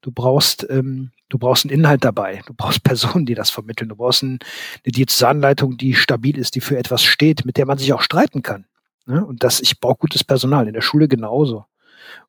Du 0.00 0.10
brauchst, 0.10 0.66
ähm, 0.68 1.12
du 1.28 1.38
brauchst 1.38 1.64
einen 1.64 1.72
Inhalt 1.72 2.04
dabei. 2.04 2.42
Du 2.46 2.54
brauchst 2.54 2.82
Personen, 2.84 3.26
die 3.26 3.36
das 3.36 3.48
vermitteln. 3.48 3.88
Du 3.88 3.96
brauchst 3.96 4.24
ein, 4.24 4.40
eine 4.84 4.92
Diözesanleitung, 4.92 5.76
die 5.76 5.94
stabil 5.94 6.36
ist, 6.36 6.56
die 6.56 6.60
für 6.60 6.76
etwas 6.76 7.04
steht, 7.04 7.46
mit 7.46 7.56
der 7.56 7.66
man 7.66 7.78
sich 7.78 7.92
auch 7.92 8.02
streiten 8.02 8.42
kann. 8.42 8.66
Ne? 9.06 9.24
Und 9.24 9.44
das, 9.44 9.60
ich 9.60 9.78
brauche 9.78 9.98
gutes 9.98 10.24
Personal. 10.24 10.66
In 10.66 10.74
der 10.74 10.82
Schule 10.82 11.06
genauso. 11.06 11.66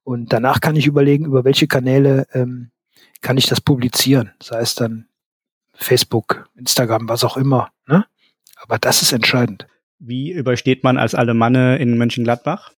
Und 0.03 0.31
danach 0.31 0.61
kann 0.61 0.75
ich 0.75 0.85
überlegen, 0.85 1.25
über 1.25 1.43
welche 1.43 1.67
Kanäle 1.67 2.27
ähm, 2.33 2.69
kann 3.21 3.37
ich 3.37 3.47
das 3.47 3.59
publizieren. 3.59 4.31
Sei 4.41 4.59
es 4.59 4.75
dann 4.75 5.07
Facebook, 5.73 6.47
Instagram, 6.55 7.09
was 7.09 7.23
auch 7.23 7.37
immer. 7.37 7.71
Ne? 7.87 8.05
Aber 8.55 8.77
das 8.77 9.01
ist 9.01 9.13
entscheidend. 9.13 9.65
Wie 10.03 10.31
übersteht 10.31 10.83
man 10.83 10.97
als 10.97 11.13
Alemanne 11.13 11.77
in 11.77 11.95
Mönchengladbach? 11.95 12.71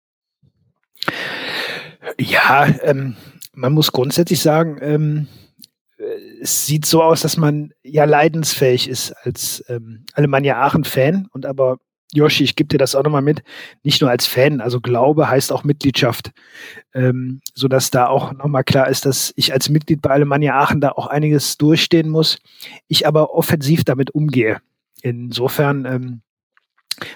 Ja, 2.20 2.68
ähm, 2.82 3.16
man 3.54 3.74
muss 3.74 3.92
grundsätzlich 3.92 4.42
sagen, 4.42 4.80
ähm, 4.82 5.28
es 6.42 6.66
sieht 6.66 6.88
so 6.88 7.04
aus, 7.04 7.22
dass 7.22 7.38
man 7.38 7.74
ja 7.84 8.06
leidensfähig 8.06 8.90
ist 8.90 9.12
als 9.24 9.64
ähm, 9.70 10.06
Alemannia 10.14 10.60
Aachen-Fan 10.64 11.28
und 11.32 11.46
aber 11.46 11.78
Joshi, 12.12 12.44
ich 12.44 12.56
gebe 12.56 12.70
dir 12.70 12.80
das 12.80 12.96
auch 12.96 13.04
nochmal 13.04 13.22
mit, 13.22 13.44
nicht 13.84 14.02
nur 14.02 14.10
als 14.10 14.26
Fan, 14.26 14.60
also 14.60 14.82
Glaube 14.82 15.30
heißt 15.30 15.52
auch 15.52 15.64
Mitgliedschaft, 15.64 16.32
ähm, 16.96 17.40
so 17.54 17.68
dass 17.68 17.92
da 17.92 18.08
auch 18.08 18.34
nochmal 18.34 18.64
klar 18.64 18.90
ist, 18.90 19.06
dass 19.06 19.32
ich 19.36 19.54
als 19.54 19.70
Mitglied 19.70 20.02
bei 20.02 20.10
Alemannia 20.10 20.60
Aachen 20.60 20.82
da 20.82 20.90
auch 20.90 21.06
einiges 21.06 21.60
durchstehen 21.60 22.10
muss, 22.10 22.40
ich 22.88 23.06
aber 23.06 23.36
offensiv 23.36 23.84
damit 23.84 24.10
umgehe. 24.10 24.58
Insofern 25.04 25.86
ähm, 25.86 26.22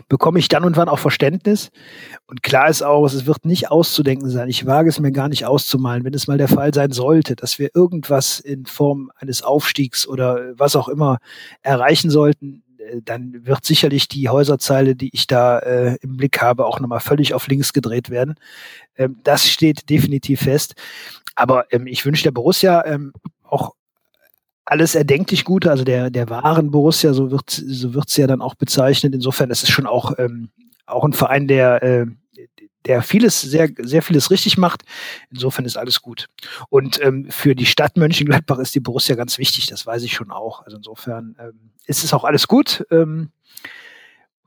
bekomme 0.10 0.40
ich 0.40 0.48
dann 0.48 0.64
und 0.64 0.78
wann 0.78 0.90
auch 0.90 1.00
Verständnis. 1.00 1.72
Und 2.28 2.44
klar 2.44 2.70
ist 2.70 2.82
auch, 2.82 3.06
es 3.06 3.26
wird 3.26 3.46
nicht 3.46 3.72
auszudenken 3.72 4.30
sein. 4.30 4.50
Ich 4.50 4.66
wage 4.66 4.90
es 4.90 5.00
mir 5.00 5.12
gar 5.12 5.30
nicht 5.30 5.46
auszumalen, 5.46 6.04
wenn 6.04 6.14
es 6.14 6.28
mal 6.28 6.38
der 6.38 6.48
Fall 6.48 6.74
sein 6.74 6.92
sollte, 6.92 7.36
dass 7.36 7.60
wir 7.60 7.70
irgendwas 7.76 8.40
in 8.40 8.66
Form 8.66 9.12
eines 9.18 9.42
Aufstiegs 9.42 10.08
oder 10.08 10.58
was 10.58 10.76
auch 10.76 10.88
immer 10.88 11.20
erreichen 11.62 12.10
sollten, 12.10 12.64
äh, 12.86 13.02
dann 13.04 13.46
wird 13.46 13.66
sicherlich 13.66 14.08
die 14.08 14.30
Häuserzeile, 14.30 14.96
die 14.96 15.10
ich 15.14 15.28
da 15.28 15.60
äh, 15.60 15.98
im 16.02 16.18
Blick 16.18 16.42
habe, 16.42 16.66
auch 16.66 16.80
nochmal 16.80 17.00
völlig 17.00 17.34
auf 17.34 17.48
links 17.48 17.74
gedreht 17.74 18.10
werden. 18.10 18.36
Ähm, 18.98 19.18
das 19.24 19.48
steht 19.48 19.90
definitiv 19.90 20.42
fest. 20.42 20.76
Aber 21.36 21.66
ähm, 21.72 21.88
ich 21.88 22.06
wünsche 22.06 22.24
der 22.24 22.32
Borussia 22.32 22.86
ähm, 22.86 23.14
auch 23.44 23.74
alles 24.66 24.96
erdenklich 24.96 25.46
Gute, 25.46 25.70
also 25.70 25.84
der, 25.84 26.10
der 26.10 26.30
wahren 26.30 26.72
Borussia, 26.72 27.14
so 27.14 27.32
wird 27.32 27.50
so 27.50 27.94
wird's 27.94 28.18
ja 28.18 28.28
dann 28.28 28.42
auch 28.42 28.56
bezeichnet. 28.56 29.14
Insofern 29.14 29.52
ist 29.52 29.64
es 29.64 29.70
schon 29.70 29.86
auch, 29.86 30.14
ähm, 30.18 30.50
auch 30.88 31.04
ein 31.04 31.14
Verein, 31.14 31.48
der, 31.48 31.84
äh, 31.84 32.06
der 32.86 33.02
vieles, 33.02 33.42
sehr, 33.42 33.70
sehr 33.82 34.02
vieles 34.02 34.32
richtig 34.32 34.58
macht. 34.58 34.84
Insofern 35.32 35.66
ist 35.66 35.78
alles 35.78 36.02
gut. 36.02 36.28
Und 36.70 37.02
ähm, 37.02 37.28
für 37.30 37.56
die 37.56 37.66
Stadt 37.66 37.98
Mönchengladbach 37.98 38.60
ist 38.60 38.76
die 38.76 38.80
Borussia 38.80 39.16
ganz 39.16 39.38
wichtig, 39.38 39.68
das 39.68 39.86
weiß 39.86 40.04
ich 40.04 40.14
schon 40.14 40.32
auch. 40.32 40.64
Also 40.64 40.78
insofern 40.78 41.36
ähm, 41.40 41.72
ist 41.86 42.04
es 42.04 42.14
auch 42.14 42.24
alles 42.24 42.48
gut. 42.48 42.86
Ähm, 42.92 43.30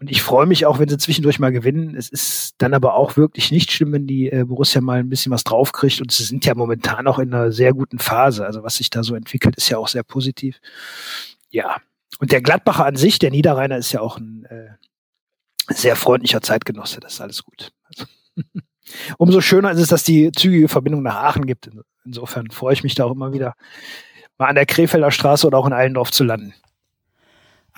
und 0.00 0.10
ich 0.10 0.22
freue 0.22 0.46
mich 0.46 0.64
auch, 0.64 0.78
wenn 0.78 0.88
sie 0.88 0.96
zwischendurch 0.96 1.40
mal 1.40 1.50
gewinnen. 1.50 1.96
Es 1.96 2.08
ist 2.08 2.54
dann 2.58 2.72
aber 2.72 2.94
auch 2.94 3.16
wirklich 3.16 3.50
nicht 3.50 3.72
schlimm, 3.72 3.92
wenn 3.92 4.06
die 4.06 4.30
äh, 4.30 4.44
Borussia 4.44 4.80
mal 4.80 5.00
ein 5.00 5.08
bisschen 5.08 5.32
was 5.32 5.42
draufkriegt. 5.42 6.00
Und 6.00 6.12
sie 6.12 6.22
sind 6.22 6.44
ja 6.46 6.54
momentan 6.54 7.08
auch 7.08 7.18
in 7.18 7.34
einer 7.34 7.50
sehr 7.50 7.72
guten 7.72 7.98
Phase. 7.98 8.46
Also 8.46 8.62
was 8.62 8.76
sich 8.76 8.90
da 8.90 9.02
so 9.02 9.16
entwickelt, 9.16 9.56
ist 9.56 9.68
ja 9.68 9.78
auch 9.78 9.88
sehr 9.88 10.04
positiv. 10.04 10.60
Ja. 11.50 11.78
Und 12.20 12.30
der 12.30 12.42
Gladbacher 12.42 12.86
an 12.86 12.94
sich, 12.94 13.18
der 13.18 13.30
Niederrheiner, 13.30 13.76
ist 13.76 13.90
ja 13.90 14.00
auch 14.00 14.18
ein 14.18 14.44
äh, 14.44 14.68
sehr 15.74 15.96
freundlicher 15.96 16.42
Zeitgenosse. 16.42 17.00
Das 17.00 17.14
ist 17.14 17.20
alles 17.20 17.42
gut. 17.42 17.72
Also, 17.84 18.06
umso 19.18 19.40
schöner 19.40 19.72
ist 19.72 19.80
es, 19.80 19.88
dass 19.88 20.04
die 20.04 20.30
zügige 20.30 20.68
Verbindung 20.68 21.02
nach 21.02 21.16
Aachen 21.16 21.44
gibt. 21.44 21.70
Insofern 22.04 22.50
freue 22.50 22.72
ich 22.72 22.84
mich 22.84 22.94
da 22.94 23.04
auch 23.04 23.12
immer 23.12 23.32
wieder, 23.32 23.54
mal 24.38 24.46
an 24.46 24.54
der 24.54 24.66
Krefelder 24.66 25.10
Straße 25.10 25.46
oder 25.46 25.58
auch 25.58 25.66
in 25.66 25.72
Allendorf 25.72 26.12
zu 26.12 26.22
landen. 26.22 26.54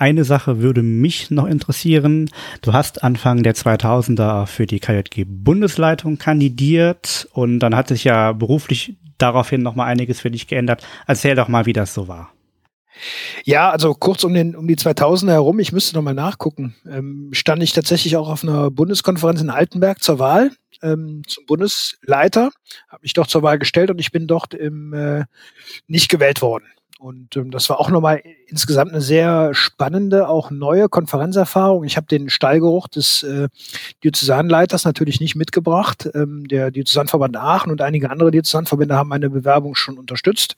Eine 0.01 0.23
Sache 0.23 0.63
würde 0.63 0.81
mich 0.81 1.29
noch 1.29 1.45
interessieren. 1.45 2.27
Du 2.63 2.73
hast 2.73 3.03
Anfang 3.03 3.43
der 3.43 3.53
2000er 3.53 4.47
für 4.47 4.65
die 4.65 4.79
KJG 4.79 5.25
Bundesleitung 5.27 6.17
kandidiert 6.17 7.29
und 7.33 7.59
dann 7.59 7.75
hat 7.75 7.89
sich 7.89 8.03
ja 8.03 8.31
beruflich 8.31 8.95
daraufhin 9.19 9.61
noch 9.61 9.75
mal 9.75 9.85
einiges 9.85 10.19
für 10.19 10.31
dich 10.31 10.47
geändert. 10.47 10.83
Erzähl 11.05 11.35
doch 11.35 11.49
mal, 11.49 11.67
wie 11.67 11.73
das 11.73 11.93
so 11.93 12.07
war. 12.07 12.33
Ja, 13.43 13.69
also 13.69 13.93
kurz 13.93 14.23
um, 14.23 14.33
den, 14.33 14.55
um 14.55 14.67
die 14.67 14.75
2000er 14.75 15.33
herum, 15.33 15.59
ich 15.59 15.71
müsste 15.71 15.95
noch 15.95 16.01
mal 16.01 16.15
nachgucken, 16.15 16.73
ähm, 16.89 17.29
stand 17.31 17.61
ich 17.61 17.73
tatsächlich 17.73 18.17
auch 18.17 18.27
auf 18.27 18.43
einer 18.43 18.71
Bundeskonferenz 18.71 19.39
in 19.39 19.51
Altenberg 19.51 20.01
zur 20.01 20.17
Wahl 20.17 20.49
ähm, 20.81 21.21
zum 21.27 21.45
Bundesleiter, 21.45 22.49
habe 22.89 23.01
mich 23.03 23.13
doch 23.13 23.27
zur 23.27 23.43
Wahl 23.43 23.59
gestellt 23.59 23.91
und 23.91 23.99
ich 23.99 24.11
bin 24.11 24.25
dort 24.25 24.55
im, 24.55 24.93
äh, 24.93 25.25
nicht 25.85 26.09
gewählt 26.09 26.41
worden. 26.41 26.65
Und 27.01 27.35
ähm, 27.35 27.49
das 27.49 27.67
war 27.67 27.79
auch 27.79 27.89
nochmal 27.89 28.21
insgesamt 28.45 28.91
eine 28.91 29.01
sehr 29.01 29.55
spannende, 29.55 30.29
auch 30.29 30.51
neue 30.51 30.87
Konferenzerfahrung. 30.87 31.83
Ich 31.83 31.97
habe 31.97 32.05
den 32.05 32.29
Stallgeruch 32.29 32.87
des 32.87 33.23
äh, 33.23 33.47
Diözesanleiters 34.03 34.85
natürlich 34.85 35.19
nicht 35.19 35.35
mitgebracht. 35.35 36.07
Ähm, 36.13 36.47
der 36.47 36.69
Diözesanverband 36.69 37.37
Aachen 37.37 37.71
und 37.71 37.81
einige 37.81 38.11
andere 38.11 38.29
Diözesanverbände 38.29 38.95
haben 38.95 39.09
meine 39.09 39.31
Bewerbung 39.31 39.73
schon 39.73 39.97
unterstützt. 39.97 40.55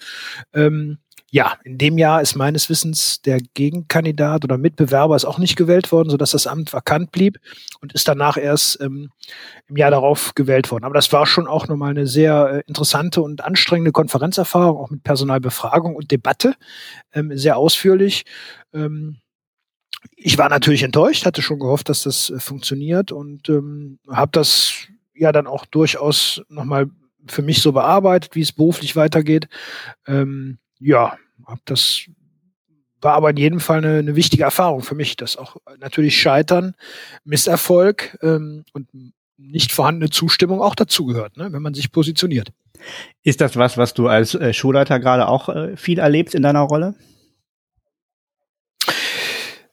Ähm, 0.54 0.98
ja, 1.34 1.58
in 1.64 1.80
dem 1.80 1.98
Jahr 1.98 2.22
ist 2.22 2.36
meines 2.36 2.70
Wissens 2.70 3.20
der 3.24 3.40
Gegenkandidat 3.56 4.44
oder 4.44 4.60
Mitbewerber 4.60 5.16
ist 5.16 5.26
auch 5.26 5.40
nicht 5.40 5.56
gewählt 5.56 5.92
worden, 5.92 6.12
sodass 6.12 6.30
das 6.30 6.46
Amt 6.46 6.72
vakant 6.74 7.12
blieb 7.12 7.40
und 7.82 7.92
ist 7.94 8.08
danach 8.08 8.38
erst 8.38 8.80
ähm, 8.82 9.10
im 9.66 9.76
Jahr 9.76 9.90
darauf 9.90 10.36
gewählt 10.36 10.70
worden. 10.70 10.84
Aber 10.84 10.94
das 10.94 11.12
war 11.12 11.26
schon 11.26 11.48
auch 11.48 11.68
nochmal 11.68 11.90
eine 11.90 12.06
sehr 12.06 12.50
äh, 12.52 12.64
interessante 12.68 13.24
und 13.24 13.44
anstrengende 13.44 13.92
Konferenzerfahrung, 13.92 14.78
auch 14.78 14.92
mit 14.92 15.04
Personalbefragung 15.04 15.96
und 15.96 16.12
Debatte, 16.12 16.54
ähm, 17.14 17.36
sehr 17.36 17.58
ausführlich. 17.58 18.26
Ähm, 18.72 19.18
ich 20.16 20.38
war 20.38 20.50
natürlich 20.50 20.84
enttäuscht, 20.84 21.26
hatte 21.26 21.42
schon 21.42 21.58
gehofft, 21.58 21.90
dass 21.90 22.04
das 22.04 22.30
äh, 22.30 22.40
funktioniert 22.40 23.12
und 23.12 23.50
ähm, 23.50 23.98
habe 24.08 24.30
das 24.34 24.86
ja 25.16 25.32
dann 25.32 25.48
auch 25.48 25.66
durchaus 25.66 26.44
nochmal 26.48 26.92
für 27.26 27.42
mich 27.42 27.64
so 27.64 27.72
bearbeitet, 27.72 28.36
wie 28.36 28.42
es 28.42 28.52
beruflich 28.52 28.96
weitergeht. 28.96 29.48
Ähm, 30.06 30.60
ja, 30.78 31.18
habe 31.46 31.62
das 31.66 32.06
war 33.02 33.14
aber 33.16 33.32
in 33.32 33.38
jedem 33.38 33.60
Fall 33.60 33.80
eine, 33.80 34.00
eine, 34.00 34.16
wichtige 34.16 34.44
Erfahrung 34.44 34.82
für 34.82 34.96
mich, 34.96 35.18
dass 35.18 35.36
auch 35.36 35.58
natürlich 35.80 36.20
Scheitern, 36.20 36.74
Misserfolg 37.26 38.18
ähm, 38.22 38.64
und 38.72 38.88
nicht 39.38 39.72
vorhandene 39.72 40.10
Zustimmung 40.10 40.62
auch 40.62 40.76
dazugehört, 40.76 41.38
ne, 41.38 41.52
wenn 41.52 41.62
man 41.62 41.74
sich 41.74 41.92
positioniert. 41.92 42.52
Ist 43.24 43.42
das 43.42 43.58
was, 43.58 43.78
was 43.78 43.94
du 43.94 44.08
als 44.08 44.36
äh, 44.36 44.54
Schulleiter 44.54 45.00
gerade 45.00 45.28
auch 45.28 45.50
äh, 45.50 45.76
viel 45.76 46.00
erlebst 46.00 46.36
in 46.36 46.44
deiner 46.44 46.62
Rolle? 46.62 46.96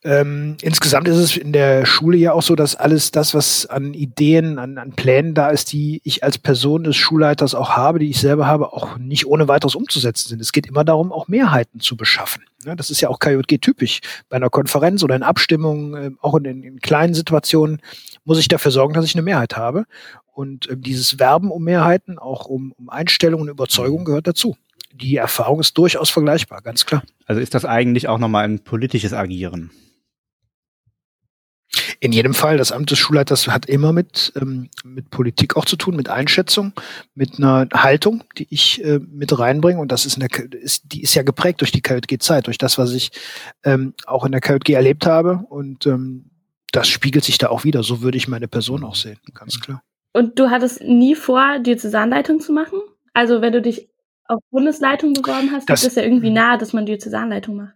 Ähm, 0.03 0.57
insgesamt 0.63 1.09
ist 1.09 1.17
es 1.17 1.37
in 1.37 1.53
der 1.53 1.85
Schule 1.85 2.17
ja 2.17 2.33
auch 2.33 2.41
so, 2.43 2.55
dass 2.55 2.75
alles 2.75 3.11
das, 3.11 3.35
was 3.35 3.67
an 3.67 3.93
Ideen, 3.93 4.59
an, 4.59 4.79
an 4.79 4.93
Plänen 4.93 5.35
da 5.35 5.51
ist, 5.51 5.73
die 5.73 6.01
ich 6.05 6.25
als 6.25 6.39
Person 6.39 6.85
des 6.85 6.97
Schulleiters 6.97 7.55
auch 7.55 7.77
habe, 7.77 7.99
die 7.99 8.09
ich 8.09 8.19
selber 8.19 8.47
habe, 8.47 8.73
auch 8.73 8.97
nicht 8.97 9.27
ohne 9.27 9.47
weiteres 9.47 9.75
umzusetzen 9.75 10.29
sind. 10.29 10.41
Es 10.41 10.53
geht 10.53 10.67
immer 10.67 10.85
darum, 10.85 11.13
auch 11.13 11.29
Mehrheiten 11.29 11.81
zu 11.81 11.99
beschaffen. 11.99 12.45
Ja, 12.65 12.75
das 12.75 12.91
ist 12.91 13.03
ja 13.03 13.11
auch 13.11 13.19
KJG 13.19 13.59
typisch. 13.61 14.01
Bei 14.31 14.37
einer 14.37 14.49
Konferenz 14.49 15.03
oder 15.03 15.17
in 15.17 15.23
Abstimmungen, 15.23 15.95
äh, 15.95 16.11
auch 16.23 16.35
in, 16.35 16.63
in, 16.63 16.81
kleinen 16.81 17.13
Situationen, 17.13 17.83
muss 18.25 18.39
ich 18.39 18.49
dafür 18.49 18.71
sorgen, 18.71 18.95
dass 18.95 19.05
ich 19.05 19.15
eine 19.15 19.23
Mehrheit 19.23 19.59
habe. 19.59 19.85
Und 20.33 20.67
äh, 20.71 20.77
dieses 20.79 21.19
Werben 21.19 21.51
um 21.51 21.63
Mehrheiten, 21.63 22.19
auch 22.19 22.47
um, 22.47 22.73
um 22.79 22.89
Einstellungen 22.89 23.49
und 23.49 23.53
Überzeugungen 23.53 24.07
gehört 24.07 24.27
dazu 24.27 24.57
die 24.93 25.17
Erfahrung 25.17 25.61
ist 25.61 25.79
durchaus 25.79 26.11
vergleichbar, 26.11 26.61
ganz 26.63 26.85
klar. 26.85 27.03
Also 27.25 27.41
ist 27.41 27.55
das 27.55 27.65
eigentlich 27.65 28.09
auch 28.09 28.19
nochmal 28.19 28.45
ein 28.45 28.59
politisches 28.59 29.13
Agieren? 29.13 29.71
In 32.03 32.13
jedem 32.13 32.33
Fall, 32.33 32.57
das 32.57 32.73
Amt 32.73 32.91
des 32.91 32.99
Schulleiters 32.99 33.47
hat 33.49 33.67
immer 33.67 33.93
mit, 33.93 34.33
ähm, 34.41 34.71
mit 34.85 35.11
Politik 35.11 35.57
auch 35.57 35.67
zu 35.67 35.77
tun, 35.77 35.97
mit 35.97 36.09
Einschätzung, 36.09 36.73
mit 37.15 37.37
einer 37.37 37.69
Haltung, 37.75 38.25
die 38.39 38.47
ich 38.49 38.83
äh, 38.83 38.99
mit 38.99 39.39
reinbringe. 39.39 39.79
Und 39.79 39.93
das 39.93 40.07
ist, 40.07 40.17
eine, 40.17 40.29
ist, 40.55 40.95
die 40.95 41.03
ist 41.03 41.15
ja 41.15 41.23
geprägt 41.23 41.61
durch 41.61 41.73
die 41.73 41.83
KJG-Zeit, 41.83 42.47
durch 42.47 42.57
das, 42.57 42.79
was 42.79 42.95
ich 42.95 43.11
ähm, 43.65 43.93
auch 44.07 44.25
in 44.25 44.33
der 44.33 44.41
KJG 44.41 44.73
erlebt 44.73 45.05
habe. 45.05 45.45
Und 45.51 45.85
ähm, 45.85 46.31
das 46.73 46.89
spiegelt 46.89 47.25
sich 47.25 47.37
da 47.37 47.51
auch 47.51 47.65
wieder. 47.65 47.83
So 47.83 48.01
würde 48.01 48.17
ich 48.17 48.29
meine 48.29 48.49
Person 48.49 48.83
auch 48.83 48.95
sehen, 48.95 49.19
ganz 49.35 49.61
klar. 49.61 49.83
Und 50.15 50.39
du 50.39 50.49
hattest 50.49 50.83
nie 50.83 51.15
vor, 51.15 51.59
Diözesanleitung 51.59 52.41
zu 52.41 52.53
machen? 52.53 52.81
Also 53.13 53.43
wenn 53.43 53.53
du 53.53 53.61
dich 53.61 53.91
auf 54.25 54.41
Bundesleitung 54.51 55.13
beworben 55.13 55.51
hast, 55.53 55.69
das, 55.69 55.85
ist 55.85 55.97
ja 55.97 56.03
irgendwie 56.03 56.31
nahe, 56.31 56.57
dass 56.57 56.73
man 56.73 56.87
Diözesanleitung 56.87 57.57
macht. 57.57 57.75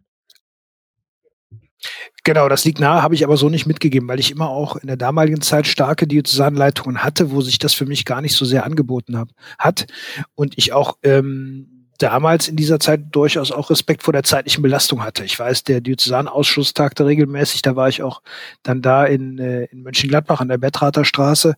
Genau, 2.25 2.49
das 2.49 2.65
liegt 2.65 2.81
nahe, 2.81 3.03
habe 3.03 3.15
ich 3.15 3.23
aber 3.23 3.37
so 3.37 3.51
nicht 3.51 3.67
mitgegeben, 3.67 4.09
weil 4.09 4.19
ich 4.19 4.31
immer 4.31 4.49
auch 4.49 4.77
in 4.77 4.87
der 4.87 4.97
damaligen 4.97 5.43
Zeit 5.43 5.67
starke 5.67 6.07
Diözesanleitungen 6.07 7.05
hatte, 7.05 7.31
wo 7.31 7.43
sich 7.43 7.59
das 7.59 7.75
für 7.75 7.85
mich 7.85 8.07
gar 8.07 8.23
nicht 8.23 8.35
so 8.35 8.47
sehr 8.47 8.65
angeboten 8.65 9.19
hab, 9.19 9.29
hat. 9.59 9.87
Und 10.35 10.57
ich 10.57 10.73
auch 10.73 10.97
ähm, 11.03 11.85
damals 11.99 12.49
in 12.49 12.57
dieser 12.57 12.81
Zeit 12.81 13.03
durchaus 13.11 13.53
auch 13.53 13.69
Respekt 13.69 14.03
vor 14.03 14.15
der 14.15 14.23
zeitlichen 14.23 14.63
Belastung 14.63 15.05
hatte. 15.05 15.23
Ich 15.23 15.39
weiß, 15.39 15.65
der 15.65 15.83
Diözesanausschuss 15.83 16.73
tagte 16.73 17.05
regelmäßig, 17.05 17.61
da 17.61 17.77
war 17.77 17.91
ich 17.91 18.03
auch 18.03 18.23
dann 18.63 18.81
da 18.81 19.05
in, 19.05 19.39
äh, 19.39 19.65
in 19.65 19.83
Mönchengladbach 19.83 20.41
an 20.41 20.49
der 20.49 20.59
Bettrater 20.59 21.05
Straße 21.05 21.55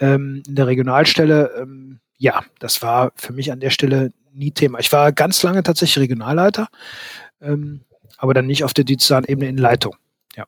ähm, 0.00 0.42
in 0.48 0.54
der 0.54 0.66
Regionalstelle. 0.68 1.52
Ähm, 1.60 2.00
ja, 2.16 2.44
das 2.60 2.80
war 2.80 3.12
für 3.14 3.34
mich 3.34 3.52
an 3.52 3.60
der 3.60 3.70
Stelle 3.70 4.12
nie 4.32 4.52
Thema. 4.52 4.78
Ich 4.78 4.90
war 4.90 5.12
ganz 5.12 5.42
lange 5.42 5.62
tatsächlich 5.62 6.02
Regionalleiter. 6.02 6.68
Ähm, 7.42 7.82
aber 8.16 8.34
dann 8.34 8.46
nicht 8.46 8.64
auf 8.64 8.74
der 8.74 8.84
Diözesanebene 8.84 9.48
in 9.48 9.56
Leitung. 9.56 9.96
Ja. 10.36 10.44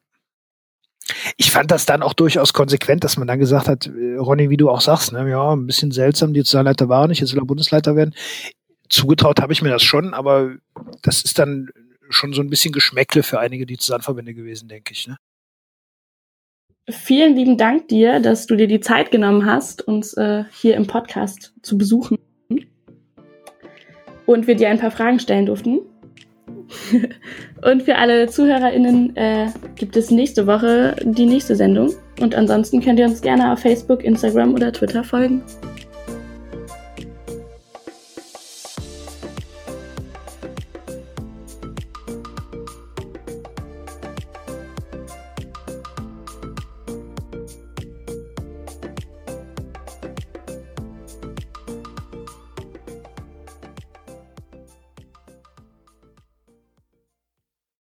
Ich 1.37 1.51
fand 1.51 1.71
das 1.71 1.87
dann 1.87 2.03
auch 2.03 2.15
durchaus 2.15 2.53
konsequent, 2.53 3.05
dass 3.05 3.17
man 3.17 3.29
dann 3.29 3.39
gesagt 3.39 3.69
hat, 3.69 3.87
äh, 3.87 4.17
Ronny, 4.17 4.51
wie 4.51 4.57
du 4.57 4.71
auch 4.71 4.81
sagst, 4.81 5.13
ne, 5.13 5.29
ja, 5.29 5.53
ein 5.53 5.67
bisschen 5.67 5.91
seltsam, 5.91 6.35
Diözesanleiter 6.35 6.89
war 6.89 7.09
nicht, 7.09 7.21
jetzt 7.21 7.33
will 7.33 7.43
er 7.43 7.47
Bundesleiter 7.47 7.97
werden. 7.97 8.15
Zugetraut 8.89 9.41
habe 9.41 9.53
ich 9.53 9.63
mir 9.63 9.71
das 9.71 9.83
schon, 9.83 10.15
aber 10.15 10.57
das 11.03 11.23
ist 11.23 11.39
dann 11.39 11.71
schon 12.09 12.33
so 12.33 12.43
ein 12.43 12.51
bisschen 12.51 12.73
Geschmäckle 12.73 13.23
für 13.23 13.39
einige 13.39 13.67
Diözesanverbände 13.67 14.35
gewesen, 14.35 14.69
denke 14.69 14.93
ich. 14.93 15.07
Ne? 15.07 15.17
Vielen 16.89 17.37
lieben 17.37 17.57
Dank 17.57 17.89
dir, 17.89 18.21
dass 18.21 18.47
du 18.47 18.57
dir 18.57 18.67
die 18.67 18.81
Zeit 18.81 19.11
genommen 19.11 19.47
hast, 19.47 19.83
uns 19.87 20.15
äh, 20.15 20.45
hier 20.53 20.77
im 20.77 20.87
Podcast 20.87 21.53
zu 21.63 21.79
besuchen 21.79 22.19
und 24.27 24.47
wir 24.47 24.57
dir 24.57 24.71
ein 24.71 24.79
paar 24.79 24.91
Fragen 24.91 25.21
stellen 25.21 25.47
durften. 25.47 25.81
Und 27.63 27.83
für 27.83 27.97
alle 27.97 28.29
ZuhörerInnen 28.29 29.17
äh, 29.17 29.49
gibt 29.77 29.97
es 29.97 30.11
nächste 30.11 30.47
Woche 30.47 30.97
die 31.03 31.27
nächste 31.27 31.57
Sendung. 31.57 31.93
Und 32.21 32.35
ansonsten 32.35 32.81
könnt 32.81 32.99
ihr 32.99 33.07
uns 33.07 33.21
gerne 33.23 33.53
auf 33.53 33.61
Facebook, 33.61 34.05
Instagram 34.05 34.55
oder 34.55 34.73
Twitter 34.73 35.05
folgen. 35.05 35.43